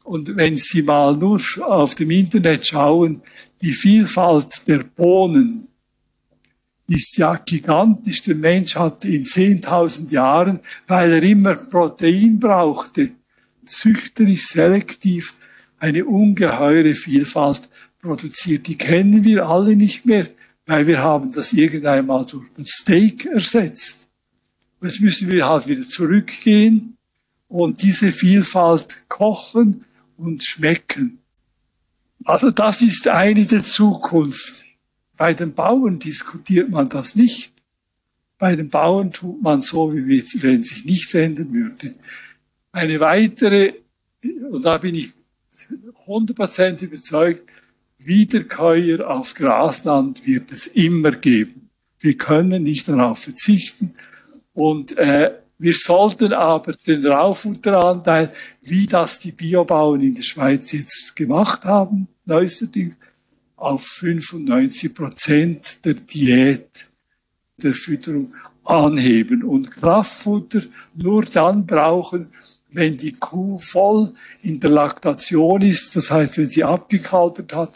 Und 0.04 0.36
wenn 0.36 0.58
Sie 0.58 0.82
mal 0.82 1.16
nur 1.16 1.42
auf 1.62 1.96
dem 1.96 2.12
Internet 2.12 2.68
schauen, 2.68 3.22
die 3.62 3.74
Vielfalt 3.74 4.68
der 4.68 4.84
Bohnen, 4.84 5.68
ist 6.88 7.18
ja 7.18 7.36
gigantisch. 7.36 8.22
Der 8.24 8.36
Mensch 8.36 8.76
hat 8.76 9.06
in 9.06 9.26
10.000 9.26 10.12
Jahren, 10.12 10.60
weil 10.88 11.14
er 11.14 11.24
immer 11.24 11.56
Protein 11.56 12.40
brauchte, 12.40 13.12
züchterisch 13.66 14.48
selektiv 14.48 15.34
eine 15.80 16.06
ungeheure 16.06 16.96
Vielfalt 16.96 17.70
produziert. 18.02 18.68
Die 18.68 18.78
kennen 18.78 19.24
wir 19.24 19.48
alle 19.48 19.76
nicht 19.76 20.06
mehr, 20.06 20.28
weil 20.66 20.88
wir 20.88 21.00
haben 21.00 21.32
das 21.32 21.54
irgendwann 21.54 22.06
mal 22.06 22.26
durch 22.26 22.48
ein 22.58 22.66
Steak 22.66 23.26
ersetzt. 23.26 24.08
Jetzt 24.82 25.02
müssen 25.02 25.30
wir 25.30 25.48
halt 25.48 25.68
wieder 25.68 25.88
zurückgehen 25.88 26.98
und 27.48 27.82
diese 27.82 28.12
Vielfalt 28.12 29.06
kochen 29.10 29.86
und 30.18 30.44
schmecken. 30.44 31.20
Also 32.26 32.52
das 32.52 32.82
ist 32.82 33.08
eine 33.08 33.46
der 33.46 33.64
Zukunft. 33.64 34.64
Bei 35.18 35.34
den 35.34 35.54
Bauern 35.54 36.00
diskutiert 36.00 36.70
man 36.70 36.90
das 36.90 37.16
nicht. 37.16 37.54
Bei 38.38 38.56
den 38.56 38.70
Bauern 38.70 39.12
tut 39.12 39.42
man 39.42 39.62
so, 39.62 39.94
wie 39.94 40.24
wenn 40.42 40.64
sich 40.64 40.86
nichts 40.86 41.14
ändern 41.14 41.54
würde. 41.54 41.96
Eine 42.72 43.00
weitere, 43.00 43.74
und 44.50 44.66
da 44.66 44.78
bin 44.78 44.96
ich 44.96 45.12
100% 46.08 46.82
überzeugt, 46.82 47.50
Wiederkäuer 48.06 49.10
auf 49.10 49.34
Grasland 49.34 50.26
wird 50.26 50.52
es 50.52 50.68
immer 50.68 51.12
geben. 51.12 51.70
Wir 52.00 52.18
können 52.18 52.64
nicht 52.64 52.88
darauf 52.88 53.20
verzichten. 53.20 53.96
Und 54.54 54.98
äh, 54.98 55.32
wir 55.58 55.74
sollten 55.74 56.34
aber 56.34 56.74
den 56.74 57.06
Raufutteranteil, 57.06 58.34
wie 58.62 58.86
das 58.86 59.20
die 59.20 59.32
Biobauern 59.32 60.02
in 60.02 60.16
der 60.16 60.24
Schweiz 60.24 60.72
jetzt 60.74 61.16
gemacht 61.16 61.64
haben, 61.64 62.08
neuerdings, 62.26 62.96
auf 63.56 63.82
95 63.82 64.94
Prozent 64.94 65.86
der 65.86 65.94
Diät, 65.94 66.90
der 67.56 67.74
Fütterung 67.74 68.34
anheben 68.66 69.44
und 69.44 69.72
Kraftfutter 69.72 70.64
nur 70.96 71.24
dann 71.24 71.66
brauchen, 71.66 72.28
wenn 72.74 72.98
die 72.98 73.14
Kuh 73.14 73.58
voll 73.60 74.14
in 74.42 74.60
der 74.60 74.72
Laktation 74.72 75.62
ist, 75.62 75.96
das 75.96 76.12
heißt, 76.12 76.38
wenn 76.38 76.50
sie 76.50 76.64
abgekalbert 76.64 77.54
hat, 77.54 77.74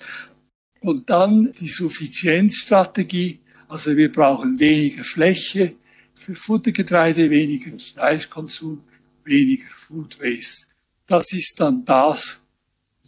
und 0.82 1.10
dann 1.10 1.52
die 1.60 1.68
Suffizienzstrategie, 1.68 3.40
also 3.68 3.96
wir 3.96 4.12
brauchen 4.12 4.60
weniger 4.60 5.04
Fläche 5.04 5.74
für 6.14 6.36
Futtergetreide, 6.36 7.30
weniger 7.30 7.78
Fleischkonsum, 7.78 8.82
weniger 9.24 9.66
Food 9.66 10.20
Waste. 10.20 10.68
Das 11.06 11.32
ist 11.34 11.60
dann 11.60 11.84
das, 11.84 12.40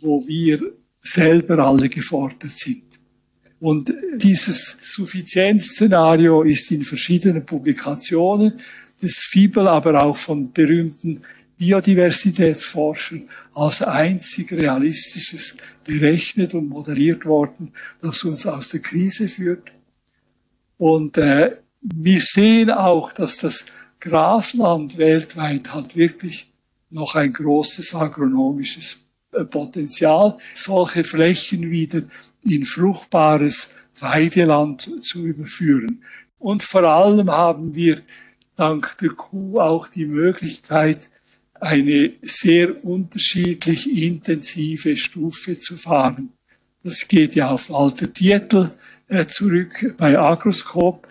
wo 0.02 0.26
wir 0.28 0.74
selber 1.02 1.60
alle 1.60 1.90
gefordert 1.90 2.52
sind. 2.56 2.84
Und 3.60 3.94
dieses 4.18 4.78
Suffizienzszenario 4.82 6.44
ist 6.44 6.72
in 6.72 6.84
verschiedenen 6.84 7.46
Publikationen 7.46 8.54
des 9.02 9.20
FIBEL, 9.30 9.68
aber 9.68 10.04
auch 10.04 10.16
von 10.16 10.52
berühmten 10.52 11.22
Biodiversitätsforschern 11.60 13.28
als 13.54 13.84
einzig 13.84 14.54
realistisches 14.54 15.58
berechnet 15.84 16.54
und 16.54 16.70
modelliert 16.70 17.26
worden, 17.26 17.74
das 18.02 18.24
uns 18.24 18.48
aus 18.48 18.70
der 18.70 18.80
Krise 18.80 19.28
führt. 19.28 19.70
Und 20.78 21.18
äh, 21.18 21.58
wir 21.82 22.22
sehen 22.22 22.72
auch, 22.72 23.12
dass 23.12 23.38
das 23.38 23.66
Grasland 24.00 24.98
weltweit 24.98 25.74
hat 25.74 25.98
wirklich 25.98 26.54
noch 26.90 27.16
ein 27.16 27.34
großes 27.34 27.94
agronomisches 27.94 29.10
äh, 29.34 29.44
Potenzial, 29.44 30.38
solche 30.56 31.04
Flächen 31.04 31.70
wieder 31.70 32.04
in 32.46 32.64
fruchtbares 32.64 33.76
Weideland 34.00 34.90
zu 35.02 35.26
überführen. 35.26 36.06
Und 36.38 36.64
vor 36.64 36.84
allem 36.84 37.30
haben 37.30 37.76
wir 37.76 38.00
dank 38.56 38.98
der 39.00 39.10
Kuh 39.10 39.60
auch 39.60 39.90
die 39.90 40.06
Möglichkeit, 40.06 41.10
eine 41.60 42.14
sehr 42.22 42.84
unterschiedlich 42.84 43.90
intensive 44.04 44.96
Stufe 44.98 45.58
zu 45.58 45.78
fahren. 45.78 46.32
Das 46.84 47.08
geht 47.08 47.36
ja 47.36 47.52
auf 47.52 47.74
alte 47.74 48.12
Titel 48.12 48.72
äh, 49.08 49.26
zurück 49.26 49.96
bei 49.98 50.18
Agroscope, 50.18 51.08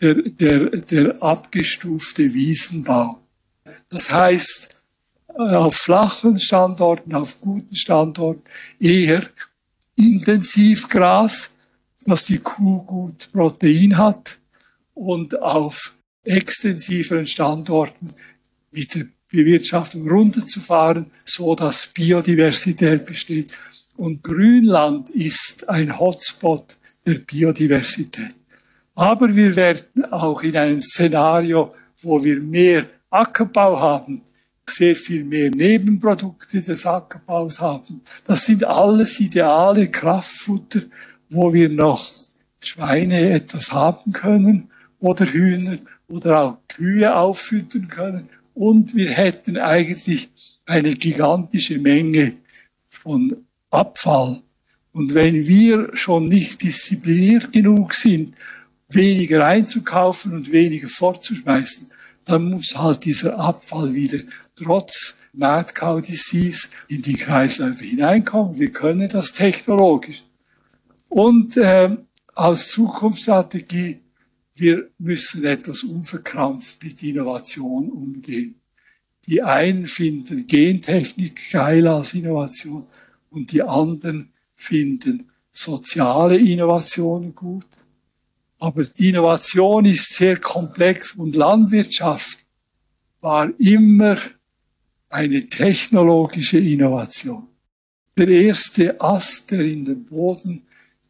der, 0.00 0.14
der, 0.14 0.66
der 0.78 1.22
abgestufte 1.22 2.32
Wiesenbau. 2.32 3.20
Das 3.90 4.10
heißt, 4.10 4.80
äh, 5.28 5.54
auf 5.54 5.76
flachen 5.76 6.38
Standorten, 6.38 7.14
auf 7.14 7.40
guten 7.40 7.76
Standorten 7.76 8.42
eher 8.78 9.22
intensiv 9.96 10.88
Gras, 10.88 11.54
dass 12.06 12.24
die 12.24 12.38
Kuh 12.38 12.82
gut 12.82 13.30
Protein 13.32 13.98
hat 13.98 14.38
und 14.94 15.38
auf 15.40 15.96
extensiveren 16.22 17.26
Standorten 17.26 18.14
mit 18.70 19.06
der 19.32 19.38
Bewirtschaftung 19.38 20.08
runterzufahren, 20.08 21.06
so 21.24 21.54
dass 21.54 21.86
Biodiversität 21.88 23.06
besteht. 23.06 23.58
Und 23.96 24.22
Grünland 24.22 25.10
ist 25.10 25.68
ein 25.68 25.98
Hotspot 25.98 26.76
der 27.06 27.14
Biodiversität. 27.14 28.34
Aber 28.94 29.34
wir 29.34 29.54
werden 29.56 30.04
auch 30.10 30.42
in 30.42 30.56
einem 30.56 30.82
Szenario, 30.82 31.74
wo 32.02 32.22
wir 32.22 32.40
mehr 32.40 32.86
Ackerbau 33.10 33.78
haben, 33.78 34.22
sehr 34.68 34.96
viel 34.96 35.24
mehr 35.24 35.50
Nebenprodukte 35.50 36.60
des 36.60 36.86
Ackerbaus 36.86 37.60
haben. 37.60 38.02
Das 38.26 38.44
sind 38.44 38.64
alles 38.64 39.18
ideale 39.20 39.88
Kraftfutter, 39.90 40.82
wo 41.28 41.52
wir 41.52 41.68
noch 41.68 42.10
Schweine 42.60 43.30
etwas 43.30 43.72
haben 43.72 44.12
können 44.12 44.70
oder 45.00 45.26
Hühner 45.26 45.78
oder 46.08 46.40
auch 46.40 46.58
Kühe 46.68 47.14
auffüttern 47.14 47.88
können 47.88 48.28
und 48.60 48.94
wir 48.94 49.08
hätten 49.08 49.56
eigentlich 49.56 50.28
eine 50.66 50.92
gigantische 50.92 51.78
Menge 51.78 52.34
von 52.90 53.46
Abfall. 53.70 54.42
Und 54.92 55.14
wenn 55.14 55.48
wir 55.48 55.96
schon 55.96 56.28
nicht 56.28 56.62
diszipliniert 56.62 57.54
genug 57.54 57.94
sind, 57.94 58.34
weniger 58.90 59.46
einzukaufen 59.46 60.34
und 60.34 60.52
weniger 60.52 60.88
fortzuschmeißen, 60.88 61.90
dann 62.26 62.50
muss 62.50 62.76
halt 62.76 63.06
dieser 63.06 63.38
Abfall 63.38 63.94
wieder 63.94 64.18
trotz 64.56 65.16
Mad 65.32 65.72
Cow 65.72 66.02
Disease 66.02 66.68
in 66.88 67.00
die 67.00 67.16
Kreisläufe 67.16 67.86
hineinkommen. 67.86 68.58
Wir 68.58 68.72
können 68.72 69.08
das 69.08 69.32
technologisch. 69.32 70.22
Und 71.08 71.56
äh, 71.56 71.96
als 72.34 72.68
Zukunftsstrategie 72.68 74.00
wir 74.60 74.90
müssen 74.98 75.44
etwas 75.44 75.82
unverkrampft 75.82 76.82
mit 76.82 77.02
Innovation 77.02 77.90
umgehen. 77.90 78.56
Die 79.26 79.42
einen 79.42 79.86
finden 79.86 80.46
Gentechnik 80.46 81.50
geil 81.50 81.86
als 81.86 82.12
Innovation 82.12 82.86
und 83.30 83.52
die 83.52 83.62
anderen 83.62 84.32
finden 84.56 85.30
soziale 85.50 86.36
Innovationen 86.36 87.34
gut. 87.34 87.66
Aber 88.58 88.84
Innovation 88.96 89.86
ist 89.86 90.14
sehr 90.14 90.36
komplex 90.36 91.14
und 91.14 91.34
Landwirtschaft 91.34 92.44
war 93.22 93.50
immer 93.58 94.18
eine 95.08 95.48
technologische 95.48 96.58
Innovation. 96.58 97.48
Der 98.16 98.28
erste 98.28 99.00
Ast, 99.00 99.50
der 99.50 99.62
in 99.62 99.86
den 99.86 100.04
Boden 100.04 100.66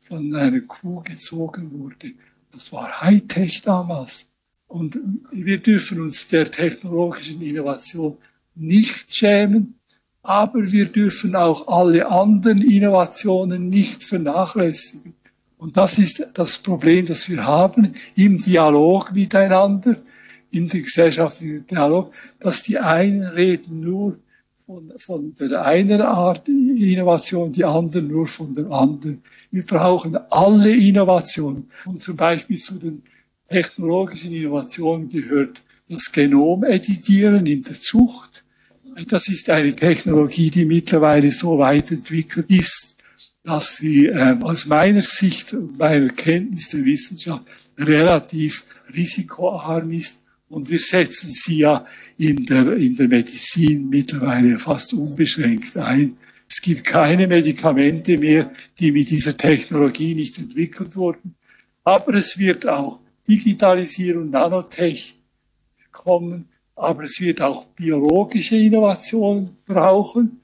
von 0.08 0.32
einer 0.34 0.60
Kuh 0.60 1.00
gezogen 1.00 1.72
wurde, 1.72 2.12
das 2.52 2.72
war 2.72 3.00
Hightech 3.00 3.62
damals. 3.62 4.26
Und 4.66 4.98
wir 5.32 5.58
dürfen 5.58 6.00
uns 6.00 6.28
der 6.28 6.50
technologischen 6.50 7.42
Innovation 7.42 8.16
nicht 8.54 9.14
schämen, 9.14 9.74
aber 10.22 10.70
wir 10.70 10.86
dürfen 10.86 11.34
auch 11.34 11.66
alle 11.66 12.08
anderen 12.08 12.62
Innovationen 12.62 13.68
nicht 13.68 14.04
vernachlässigen. 14.04 15.14
Und 15.58 15.76
das 15.76 15.98
ist 15.98 16.26
das 16.34 16.58
Problem, 16.58 17.06
das 17.06 17.28
wir 17.28 17.44
haben 17.44 17.94
im 18.16 18.40
Dialog 18.40 19.12
miteinander, 19.12 19.96
in 20.52 20.68
der 20.68 20.80
gesellschaftlichen 20.80 21.66
Dialog, 21.66 22.12
dass 22.38 22.62
die 22.62 22.78
einen 22.78 23.22
reden 23.22 23.80
nur 23.80 24.18
von, 24.66 24.92
von 24.98 25.34
der 25.34 25.64
einen 25.64 26.00
Art 26.00 26.48
Innovation, 26.48 27.52
die 27.52 27.64
anderen 27.64 28.08
nur 28.08 28.26
von 28.26 28.54
der 28.54 28.70
anderen. 28.70 29.22
Wir 29.50 29.64
brauchen 29.64 30.16
alle 30.30 30.74
Innovationen. 30.74 31.70
Und 31.84 32.02
zum 32.02 32.16
Beispiel 32.16 32.58
zu 32.58 32.74
den 32.74 33.02
technologischen 33.48 34.32
Innovationen 34.32 35.08
gehört 35.08 35.60
das 35.88 36.10
Genom 36.12 36.64
editieren 36.64 37.46
in 37.46 37.62
der 37.62 37.74
Zucht. 37.74 38.44
Das 39.08 39.28
ist 39.28 39.50
eine 39.50 39.74
Technologie, 39.74 40.50
die 40.50 40.64
mittlerweile 40.64 41.32
so 41.32 41.58
weit 41.58 41.90
entwickelt 41.90 42.50
ist, 42.50 42.96
dass 43.42 43.76
sie 43.76 44.06
äh, 44.06 44.36
aus 44.40 44.66
meiner 44.66 45.00
Sicht, 45.00 45.54
meiner 45.78 46.10
Kenntnis 46.10 46.68
der 46.70 46.84
Wissenschaft 46.84 47.44
relativ 47.78 48.64
risikoarm 48.94 49.90
ist 49.92 50.16
und 50.48 50.68
wir 50.68 50.80
setzen 50.80 51.30
sie 51.32 51.58
ja 51.58 51.86
in 52.18 52.44
der, 52.44 52.76
in 52.76 52.96
der 52.96 53.08
Medizin 53.08 53.88
mittlerweile 53.88 54.58
fast 54.58 54.92
unbeschränkt 54.92 55.76
ein. 55.76 56.16
Es 56.50 56.60
gibt 56.60 56.82
keine 56.84 57.28
Medikamente 57.28 58.18
mehr, 58.18 58.50
die 58.80 58.90
mit 58.90 59.08
dieser 59.08 59.36
Technologie 59.36 60.16
nicht 60.16 60.36
entwickelt 60.36 60.96
wurden. 60.96 61.36
Aber 61.84 62.14
es 62.14 62.36
wird 62.38 62.68
auch 62.68 62.98
Digitalisierung, 63.28 64.30
Nanotech 64.30 65.14
kommen, 65.92 66.48
aber 66.74 67.04
es 67.04 67.20
wird 67.20 67.40
auch 67.40 67.66
biologische 67.66 68.56
Innovationen 68.56 69.56
brauchen, 69.64 70.40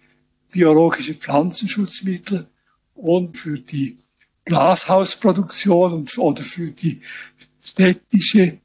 biologische 0.52 1.14
Pflanzenschutzmittel 1.14 2.46
und 2.94 3.36
für 3.36 3.58
die 3.58 3.98
Glashausproduktion 4.44 5.92
und, 5.92 6.18
oder 6.18 6.44
für 6.44 6.70
die 6.70 7.02
städtische 7.60 8.58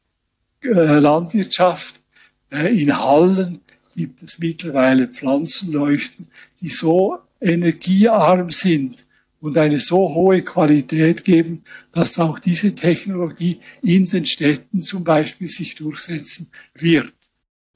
äh, 0.61 0.69
Landwirtschaft 0.69 2.03
äh, 2.51 2.79
in 2.79 2.95
Hallen 2.95 3.61
gibt 3.95 4.21
es 4.21 4.37
mittlerweile 4.37 5.07
Pflanzenleuchten, 5.07 6.27
die 6.61 6.69
so 6.69 7.17
energiearm 7.41 8.51
sind 8.51 9.05
und 9.41 9.57
eine 9.57 9.79
so 9.79 10.13
hohe 10.13 10.43
Qualität 10.43 11.23
geben, 11.23 11.63
dass 11.91 12.19
auch 12.19 12.39
diese 12.39 12.73
Technologie 12.75 13.59
in 13.81 14.05
den 14.05 14.25
Städten 14.25 14.81
zum 14.83 15.03
Beispiel 15.03 15.47
sich 15.47 15.75
durchsetzen 15.75 16.49
wird. 16.75 17.13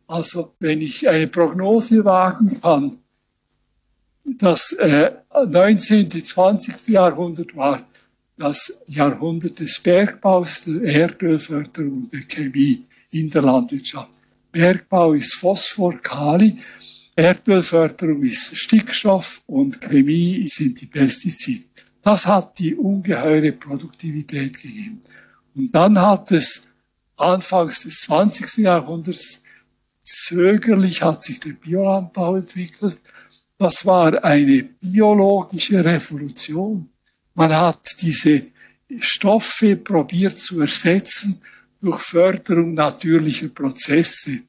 Also 0.08 0.54
wenn 0.60 0.82
ich 0.82 1.10
eine 1.10 1.28
Prognose 1.28 2.06
wagen 2.06 2.62
kann, 2.62 3.00
das 4.24 4.72
äh, 4.74 5.12
19. 5.48 6.24
20. 6.24 6.88
Jahrhundert 6.90 7.56
war 7.56 7.86
das 8.38 8.82
Jahrhundert 8.88 9.60
des 9.60 9.80
Bergbaus, 9.80 10.64
der 10.66 10.82
Erdölförderung, 10.84 12.10
der 12.12 12.22
Chemie 12.22 12.84
in 13.12 13.30
der 13.30 13.44
Landwirtschaft. 13.44 14.10
Bergbau 14.52 15.14
ist 15.14 15.36
Phosphor, 15.36 15.98
Kali, 16.02 16.58
Erdölförderung 17.16 18.24
ist 18.24 18.58
Stickstoff 18.58 19.42
und 19.48 19.80
Chemie 19.80 20.48
sind 20.50 20.82
die 20.82 20.86
Pestizide. 20.88 21.66
Das 22.02 22.26
hat 22.26 22.60
die 22.60 22.76
ungeheure 22.76 23.54
Produktivität 23.54 24.62
gegeben. 24.62 25.02
Und 25.56 25.74
dann 25.74 25.98
hat 26.00 26.32
es 26.32 26.68
anfangs 27.16 27.84
des 27.84 28.02
20. 28.02 28.58
Jahrhunderts 28.58 29.42
zögerlich 30.02 31.02
hat 31.02 31.24
sich 31.24 31.40
der 31.40 31.54
Biolandbau 31.54 32.36
entwickelt. 32.36 33.00
Das 33.58 33.86
war 33.86 34.24
eine 34.24 34.64
biologische 34.82 35.84
Revolution. 35.84 36.90
Man 37.34 37.56
hat 37.56 37.80
diese 38.02 38.48
Stoffe 39.00 39.78
probiert 39.78 40.38
zu 40.38 40.62
ersetzen 40.62 41.42
durch 41.82 42.02
Förderung 42.02 42.74
natürlicher 42.74 43.48
Prozesse. 43.50 44.42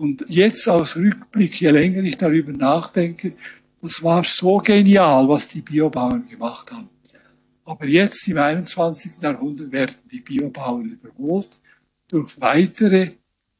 Und 0.00 0.24
jetzt 0.28 0.66
aus 0.66 0.96
Rückblick, 0.96 1.60
je 1.60 1.68
länger 1.68 2.02
ich 2.02 2.16
darüber 2.16 2.52
nachdenke, 2.52 3.34
das 3.82 4.02
war 4.02 4.24
so 4.24 4.56
genial, 4.56 5.28
was 5.28 5.46
die 5.46 5.60
Biobauern 5.60 6.26
gemacht 6.26 6.72
haben. 6.72 6.88
Aber 7.66 7.84
jetzt 7.84 8.26
im 8.26 8.38
21. 8.38 9.20
Jahrhundert 9.20 9.70
werden 9.70 9.96
die 10.10 10.20
Biobauern 10.20 10.86
überholt 10.86 11.50
durch 12.08 12.40
weitere 12.40 13.10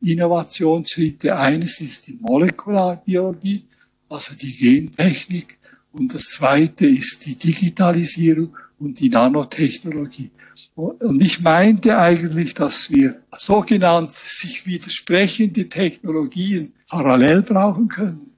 Innovationsschritte. 0.01 1.37
Eines 1.37 1.79
ist 1.83 2.09
die 2.09 2.19
Molekularbiologie, 2.19 3.63
also 4.09 4.35
die 4.35 4.53
Gentechnik. 4.53 5.59
Und 5.93 6.15
das 6.15 6.23
zweite 6.23 6.87
ist 6.87 7.27
die 7.27 7.35
Digitalisierung 7.35 8.57
und 8.79 8.99
die 8.99 9.11
Nanotechnologie. 9.11 10.31
Und 10.75 11.23
ich 11.23 11.41
meinte 11.41 11.99
eigentlich, 11.99 12.55
dass 12.55 12.91
wir 12.91 13.21
sogenannt 13.37 14.13
sich 14.13 14.67
widersprechende 14.67 15.69
Technologien 15.69 16.73
parallel 16.89 17.43
brauchen 17.43 17.89
können. 17.89 18.35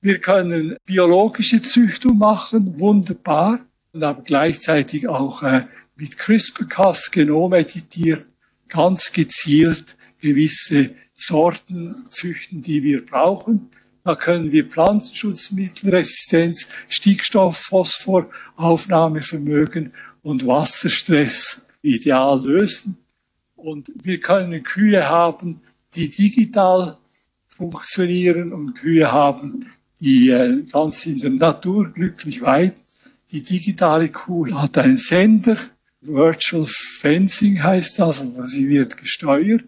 Wir 0.00 0.18
können 0.18 0.76
biologische 0.84 1.62
Züchtung 1.62 2.18
machen, 2.18 2.78
wunderbar, 2.78 3.60
und 3.92 4.02
aber 4.02 4.22
gleichzeitig 4.22 5.08
auch 5.08 5.42
äh, 5.42 5.62
mit 5.96 6.18
CRISPR-Cas 6.18 7.10
Genom 7.10 7.54
editiert, 7.54 8.26
ganz 8.68 9.12
gezielt 9.12 9.96
gewisse 10.20 10.90
Sorten 11.16 12.04
züchten, 12.10 12.60
die 12.60 12.82
wir 12.82 13.06
brauchen. 13.06 13.70
Da 14.02 14.16
können 14.16 14.52
wir 14.52 14.66
Pflanzenschutzmittelresistenz, 14.66 16.68
Stickstoff, 16.88 17.56
Phosphor, 17.56 18.28
Aufnahmevermögen 18.56 19.94
und 20.24 20.44
Wasserstress 20.44 21.62
ideal 21.82 22.42
lösen. 22.44 22.96
Und 23.54 23.92
wir 24.02 24.18
können 24.18 24.64
Kühe 24.64 25.08
haben, 25.08 25.60
die 25.94 26.08
digital 26.08 26.96
funktionieren 27.46 28.52
und 28.52 28.74
Kühe 28.74 29.12
haben, 29.12 29.66
die 30.00 30.30
äh, 30.30 30.62
ganz 30.72 31.06
in 31.06 31.20
der 31.20 31.30
Natur 31.30 31.90
glücklich 31.90 32.42
weit. 32.42 32.74
Die 33.30 33.42
digitale 33.42 34.08
Kuh 34.08 34.50
hat 34.52 34.76
einen 34.78 34.98
Sender, 34.98 35.56
Virtual 36.00 36.66
Fencing 36.66 37.62
heißt 37.62 37.98
das, 37.98 38.20
also 38.20 38.46
sie 38.46 38.68
wird 38.68 38.96
gesteuert 38.96 39.64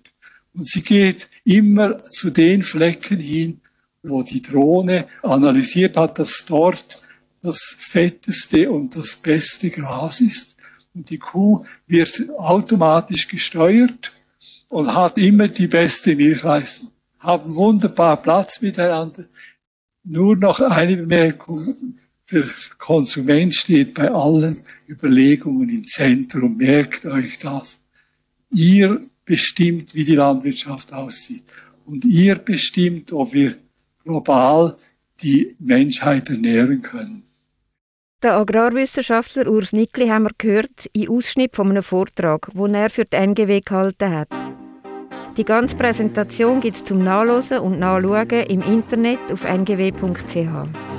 und 0.52 0.68
sie 0.68 0.82
geht 0.82 1.28
immer 1.44 2.04
zu 2.04 2.30
den 2.30 2.62
Flecken 2.62 3.18
hin, 3.18 3.60
wo 4.02 4.22
die 4.22 4.42
Drohne 4.42 5.06
analysiert 5.22 5.96
hat, 5.96 6.18
dass 6.18 6.44
dort 6.46 7.02
das 7.46 7.76
fetteste 7.78 8.70
und 8.70 8.96
das 8.96 9.16
beste 9.16 9.70
Gras 9.70 10.20
ist. 10.20 10.56
Und 10.94 11.10
die 11.10 11.18
Kuh 11.18 11.64
wird 11.86 12.28
automatisch 12.38 13.28
gesteuert 13.28 14.12
und 14.68 14.92
hat 14.94 15.18
immer 15.18 15.48
die 15.48 15.66
beste 15.66 16.16
Milchleistung. 16.16 16.90
Haben 17.18 17.54
wunderbar 17.54 18.20
Platz 18.22 18.60
miteinander. 18.60 19.24
Nur 20.04 20.36
noch 20.36 20.60
eine 20.60 20.96
Bemerkung. 20.96 21.98
Der 22.30 22.44
Konsument 22.78 23.54
steht 23.54 23.94
bei 23.94 24.10
allen 24.10 24.62
Überlegungen 24.88 25.68
im 25.68 25.86
Zentrum. 25.86 26.56
Merkt 26.56 27.06
euch 27.06 27.38
das. 27.38 27.80
Ihr 28.50 29.00
bestimmt, 29.24 29.94
wie 29.94 30.04
die 30.04 30.14
Landwirtschaft 30.14 30.92
aussieht. 30.92 31.44
Und 31.84 32.04
ihr 32.04 32.36
bestimmt, 32.36 33.12
ob 33.12 33.32
wir 33.32 33.56
global 34.02 34.76
die 35.22 35.54
Menschheit 35.58 36.30
ernähren 36.30 36.82
können. 36.82 37.22
Der 38.26 38.38
Agrarwissenschaftler 38.38 39.46
Urs 39.46 39.72
Nickli 39.72 40.08
haben 40.08 40.24
wir 40.24 40.32
gehört 40.36 40.86
in 40.92 41.08
Ausschnitt 41.08 41.54
von 41.54 41.70
einem 41.70 41.84
Vortrag, 41.84 42.48
den 42.52 42.74
er 42.74 42.90
für 42.90 43.04
die 43.04 43.14
NGW 43.14 43.60
gehalten 43.60 44.10
hat. 44.10 44.26
Die 45.36 45.44
ganze 45.44 45.76
Präsentation 45.76 46.60
gibt 46.60 46.78
es 46.78 46.82
zum 46.82 47.04
Nachlesen 47.04 47.60
und 47.60 47.78
Nachschauen 47.78 48.46
im 48.48 48.62
Internet 48.62 49.20
auf 49.30 49.44
ngw.ch. 49.44 50.95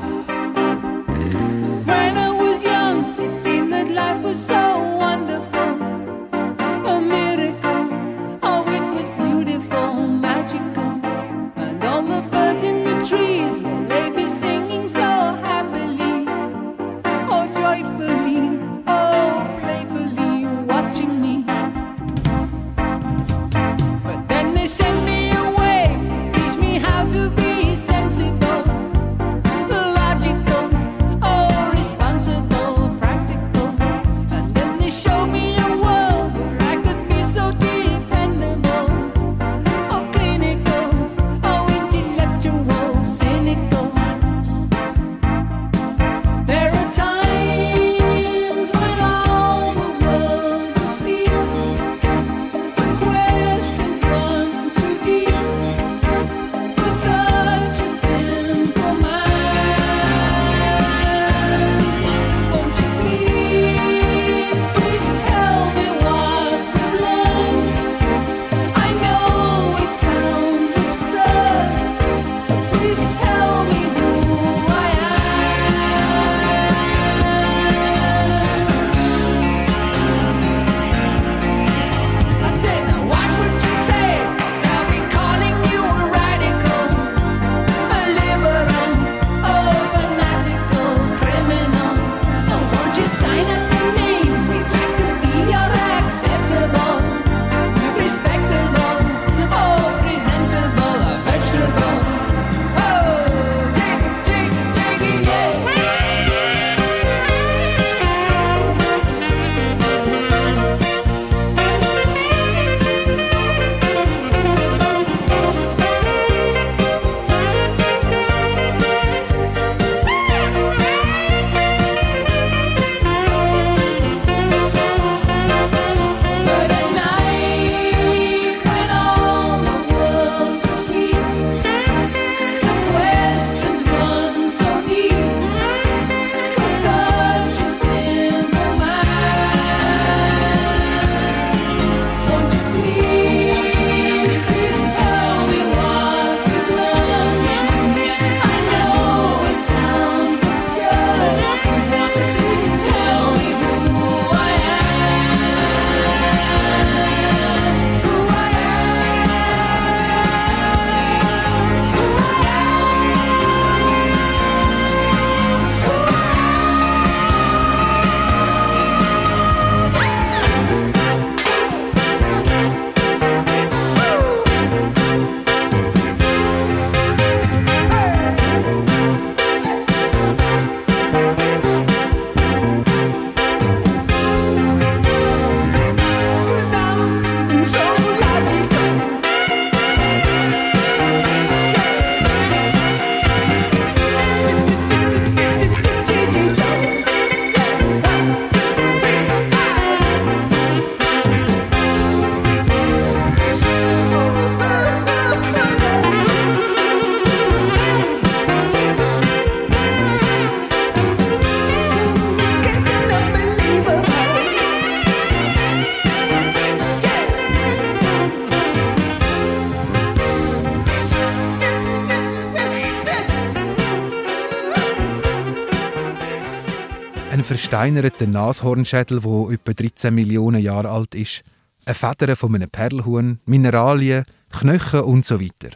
versteinerten 227.67 228.29
Nashornschädel, 228.29 229.19
der 229.19 229.49
etwa 229.51 229.73
13 229.73 230.15
Millionen 230.15 230.61
Jahre 230.61 230.89
alt 230.89 231.13
ist, 231.13 231.43
eine 231.83 231.95
Feder 231.95 232.37
von 232.37 232.55
einem 232.55 232.69
Perlhuhn, 232.69 233.41
Mineralien, 233.45 234.23
Knochen 234.53 235.01
und 235.01 235.25
so 235.25 235.41
weiter. 235.41 235.75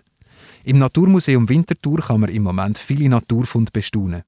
Im 0.64 0.80
Naturmuseum 0.80 1.50
Winterthur 1.50 2.00
kann 2.00 2.22
man 2.22 2.30
im 2.30 2.44
Moment 2.44 2.78
viele 2.78 3.10
Naturfunde 3.10 3.74
bestaunen. 3.74 4.22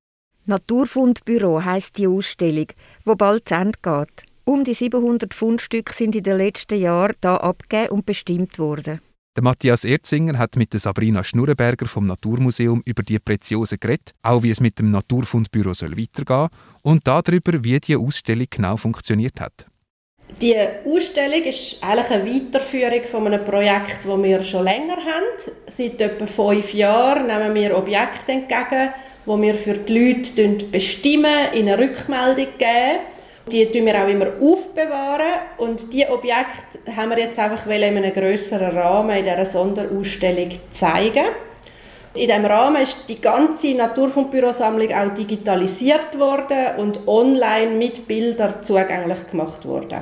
Naturfundbüro 0.45 1.63
heißt 1.63 1.97
die 1.97 2.07
Ausstellung, 2.07 2.67
wo 3.05 3.15
bald 3.15 3.47
zu 3.47 3.55
Ende 3.55 3.79
geht. 3.81 4.25
Um 4.43 4.65
die 4.65 4.73
700 4.73 5.33
Fundstücke 5.33 5.93
sind 5.93 6.17
in 6.17 6.23
den 6.23 6.35
letzten 6.35 6.77
Jahren 6.77 7.15
da 7.21 7.37
abgegeben 7.37 7.91
und 7.91 8.05
bestimmt 8.05 8.59
worden. 8.59 8.99
Der 9.35 9.41
Matthias 9.41 9.83
Erzinger 9.83 10.37
hat 10.37 10.57
mit 10.57 10.73
der 10.73 10.79
Sabrina 10.79 11.23
Schnurrenberger 11.23 11.87
vom 11.87 12.05
Naturmuseum 12.05 12.83
über 12.85 13.01
die 13.01 13.17
Preziosen 13.17 13.79
geredet, 13.79 14.13
auch 14.21 14.43
wie 14.43 14.51
es 14.51 14.59
mit 14.59 14.77
dem 14.77 14.91
Naturfundbüro 14.91 15.73
soll 15.73 15.97
weitergehen 15.97 16.49
und 16.83 17.07
darüber, 17.07 17.63
wie 17.63 17.79
die 17.79 17.95
Ausstellung 17.95 18.45
genau 18.47 18.77
funktioniert 18.77 19.41
hat. 19.41 19.65
Die 20.39 20.55
Ausstellung 20.85 21.41
ist 21.45 21.77
eigentlich 21.81 22.11
eine 22.11 22.25
Weiterführung 22.27 23.01
von 23.09 23.25
einem 23.25 23.43
Projekt, 23.43 24.05
das 24.05 24.23
wir 24.23 24.43
schon 24.43 24.65
länger 24.65 24.97
haben. 24.97 25.53
Seit 25.65 25.99
etwa 25.99 26.27
fünf 26.27 26.71
Jahren 26.75 27.25
nehmen 27.25 27.55
wir 27.55 27.75
Objekte 27.75 28.33
entgegen, 28.33 28.93
die 29.25 29.41
wir 29.41 29.55
für 29.55 29.73
die 29.73 29.97
Leute 29.97 30.65
bestimmen, 30.65 31.53
ihnen 31.55 31.69
eine 31.69 31.79
Rückmeldung 31.79 32.49
geben 32.59 33.12
die 33.51 33.65
tun 33.65 33.85
wir 33.85 34.03
auch 34.03 34.07
immer 34.07 34.27
aufbewahren 34.41 35.41
und 35.57 35.91
diese 35.91 36.09
Objekte 36.11 36.95
haben 36.95 37.09
wir 37.09 37.19
jetzt 37.19 37.37
einfach 37.37 37.65
in 37.67 37.83
einem 37.83 38.13
größeren 38.13 38.77
Rahmen 38.77 39.17
in 39.17 39.25
dieser 39.25 39.45
Sonderausstellung 39.45 40.49
zeigen. 40.71 41.25
In 42.15 42.27
diesem 42.27 42.45
Rahmen 42.45 42.81
ist 42.83 43.05
die 43.09 43.19
ganze 43.19 43.73
Naturfundbürosammlung 43.73 44.93
auch 44.93 45.13
digitalisiert 45.15 46.17
worden 46.17 46.77
und 46.77 47.07
online 47.07 47.71
mit 47.71 48.07
Bildern 48.07 48.61
zugänglich 48.61 49.27
gemacht 49.27 49.65
worden. 49.65 50.01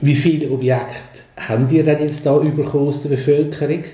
Wie 0.00 0.14
viele 0.14 0.50
Objekte 0.50 1.20
haben 1.48 1.70
wir 1.70 1.82
denn 1.82 2.00
jetzt 2.00 2.24
da 2.24 2.36
bekommen 2.36 2.88
aus 2.88 3.02
der 3.02 3.10
Bevölkerung? 3.10 3.84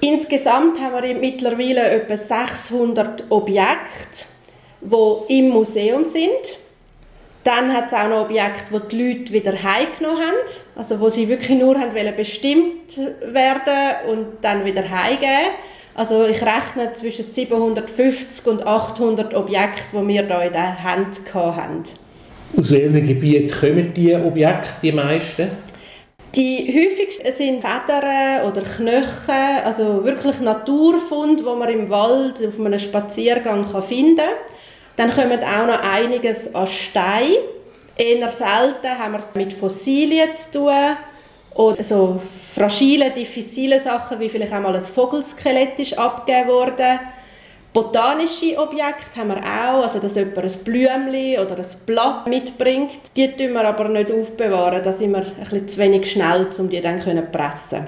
Insgesamt 0.00 0.80
haben 0.80 1.02
wir 1.02 1.14
mittlerweile 1.14 1.88
etwa 1.90 2.16
600 2.16 3.24
Objekte, 3.30 4.26
die 4.80 5.38
im 5.38 5.48
Museum 5.50 6.04
sind. 6.04 6.58
Dann 7.46 7.72
hat 7.72 7.86
es 7.86 7.92
auch 7.92 8.08
noch 8.08 8.22
Objekte, 8.22 8.64
die 8.72 8.88
die 8.88 9.02
Leute 9.02 9.32
wieder 9.32 9.52
heimgenommen 9.52 10.20
haben, 10.20 10.36
also 10.74 10.98
wo 10.98 11.08
sie 11.08 11.28
wirklich 11.28 11.56
nur 11.56 11.78
haben 11.78 11.94
wollen 11.94 12.16
bestimmt 12.16 12.96
werden 13.22 14.08
und 14.10 14.26
dann 14.42 14.64
wieder 14.64 14.82
heimgeben. 14.90 15.54
Also 15.94 16.26
ich 16.26 16.42
rechne 16.42 16.92
zwischen 16.94 17.30
750 17.30 18.48
und 18.48 18.66
800 18.66 19.32
Objekten, 19.34 20.08
die 20.08 20.14
wir 20.14 20.22
hier 20.24 20.42
in 20.42 20.52
der 20.52 20.82
Hand 20.82 21.20
hatten. 21.32 21.84
Aus 22.58 22.72
welchem 22.72 23.06
Gebiet 23.06 23.52
kommen 23.60 23.94
die 23.94 24.12
Objekte, 24.16 24.68
die 24.82 24.90
meisten? 24.90 25.48
Die 26.34 26.66
häufigsten 26.66 27.32
sind 27.32 27.62
Federn 27.62 28.44
oder 28.50 28.62
Knochen, 28.62 29.64
also 29.64 30.04
wirklich 30.04 30.40
Naturfund, 30.40 31.44
wo 31.44 31.54
man 31.54 31.68
im 31.68 31.88
Wald 31.90 32.44
auf 32.44 32.58
einem 32.58 32.78
Spaziergang 32.80 33.64
finden 33.82 34.16
kann. 34.16 34.34
Dann 34.96 35.10
kommt 35.10 35.44
auch 35.44 35.66
noch 35.66 35.82
einiges 35.82 36.54
an 36.54 36.66
Stein. 36.66 37.36
Eher 37.96 38.30
selten 38.30 38.98
haben 38.98 39.12
wir 39.12 39.20
es 39.20 39.34
mit 39.34 39.52
Fossilien 39.52 40.30
zu 40.34 40.58
tun 40.58 40.96
oder 41.54 41.82
so 41.82 42.20
fragile, 42.54 43.10
diffizile 43.10 43.80
Sachen, 43.80 44.20
wie 44.20 44.28
vielleicht 44.28 44.52
einmal 44.52 44.76
ein 44.76 44.82
Vogelskelett 44.82 45.78
ist 45.78 45.98
abgegeben 45.98 46.48
wurde. 46.48 47.00
Botanische 47.72 48.56
Objekte 48.58 49.16
haben 49.16 49.28
wir 49.28 49.38
auch, 49.38 49.82
also 49.82 49.98
dass 49.98 50.14
jemand 50.14 50.38
ein 50.38 50.50
Blümchen 50.64 51.38
oder 51.38 51.58
ein 51.58 51.66
Blatt 51.84 52.26
mitbringt. 52.26 53.00
Die 53.16 53.28
tun 53.28 53.52
wir 53.52 53.66
aber 53.66 53.88
nicht 53.88 54.10
aufbewahren, 54.10 54.82
da 54.82 54.92
sind 54.92 55.12
wir 55.12 55.18
ein 55.18 55.34
bisschen 55.40 55.68
zu 55.68 55.78
wenig 55.80 56.10
schnell, 56.10 56.48
um 56.58 56.68
die 56.70 56.80
dann 56.80 57.00
zu 57.00 57.22
pressen. 57.30 57.86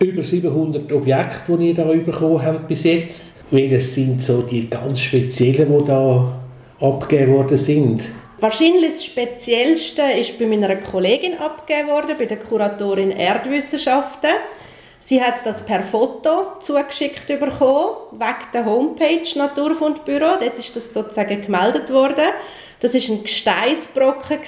Über 0.00 0.22
700 0.22 0.90
Objekte, 0.92 1.56
die 1.56 1.68
ihr 1.68 1.74
da 1.74 1.84
bekommen 1.84 2.42
habt 2.42 2.66
bis 2.66 2.84
jetzt. 2.84 3.39
Welches 3.52 3.96
sind 3.96 4.22
so 4.22 4.42
die 4.42 4.70
ganz 4.70 5.00
speziellen, 5.00 5.76
die 5.76 5.84
da 5.84 6.40
abgegeben 6.80 7.32
worden 7.34 7.56
sind? 7.56 8.02
Wahrscheinlich 8.38 8.92
das 8.92 9.04
Speziellste 9.04 10.02
ist 10.18 10.38
bei 10.38 10.46
meiner 10.46 10.76
Kollegin 10.76 11.36
abgegeben 11.36 11.88
worden, 11.88 12.16
bei 12.16 12.26
der 12.26 12.38
Kuratorin 12.38 13.10
Erdwissenschaften. 13.10 14.30
Sie 15.00 15.20
hat 15.20 15.44
das 15.44 15.62
per 15.62 15.82
Foto 15.82 16.60
zugeschickt 16.60 17.26
bekommen, 17.26 17.96
wegen 18.12 18.52
der 18.54 18.64
Homepage 18.64 19.36
Naturfundbüro. 19.36 20.36
Dort 20.40 20.58
ist 20.58 20.76
das 20.76 20.94
sozusagen 20.94 21.42
gemeldet 21.42 21.92
worden. 21.92 22.26
Das 22.78 22.94
ist 22.94 23.10
ein 23.10 23.24
Gesteinsbrocken, 23.24 24.38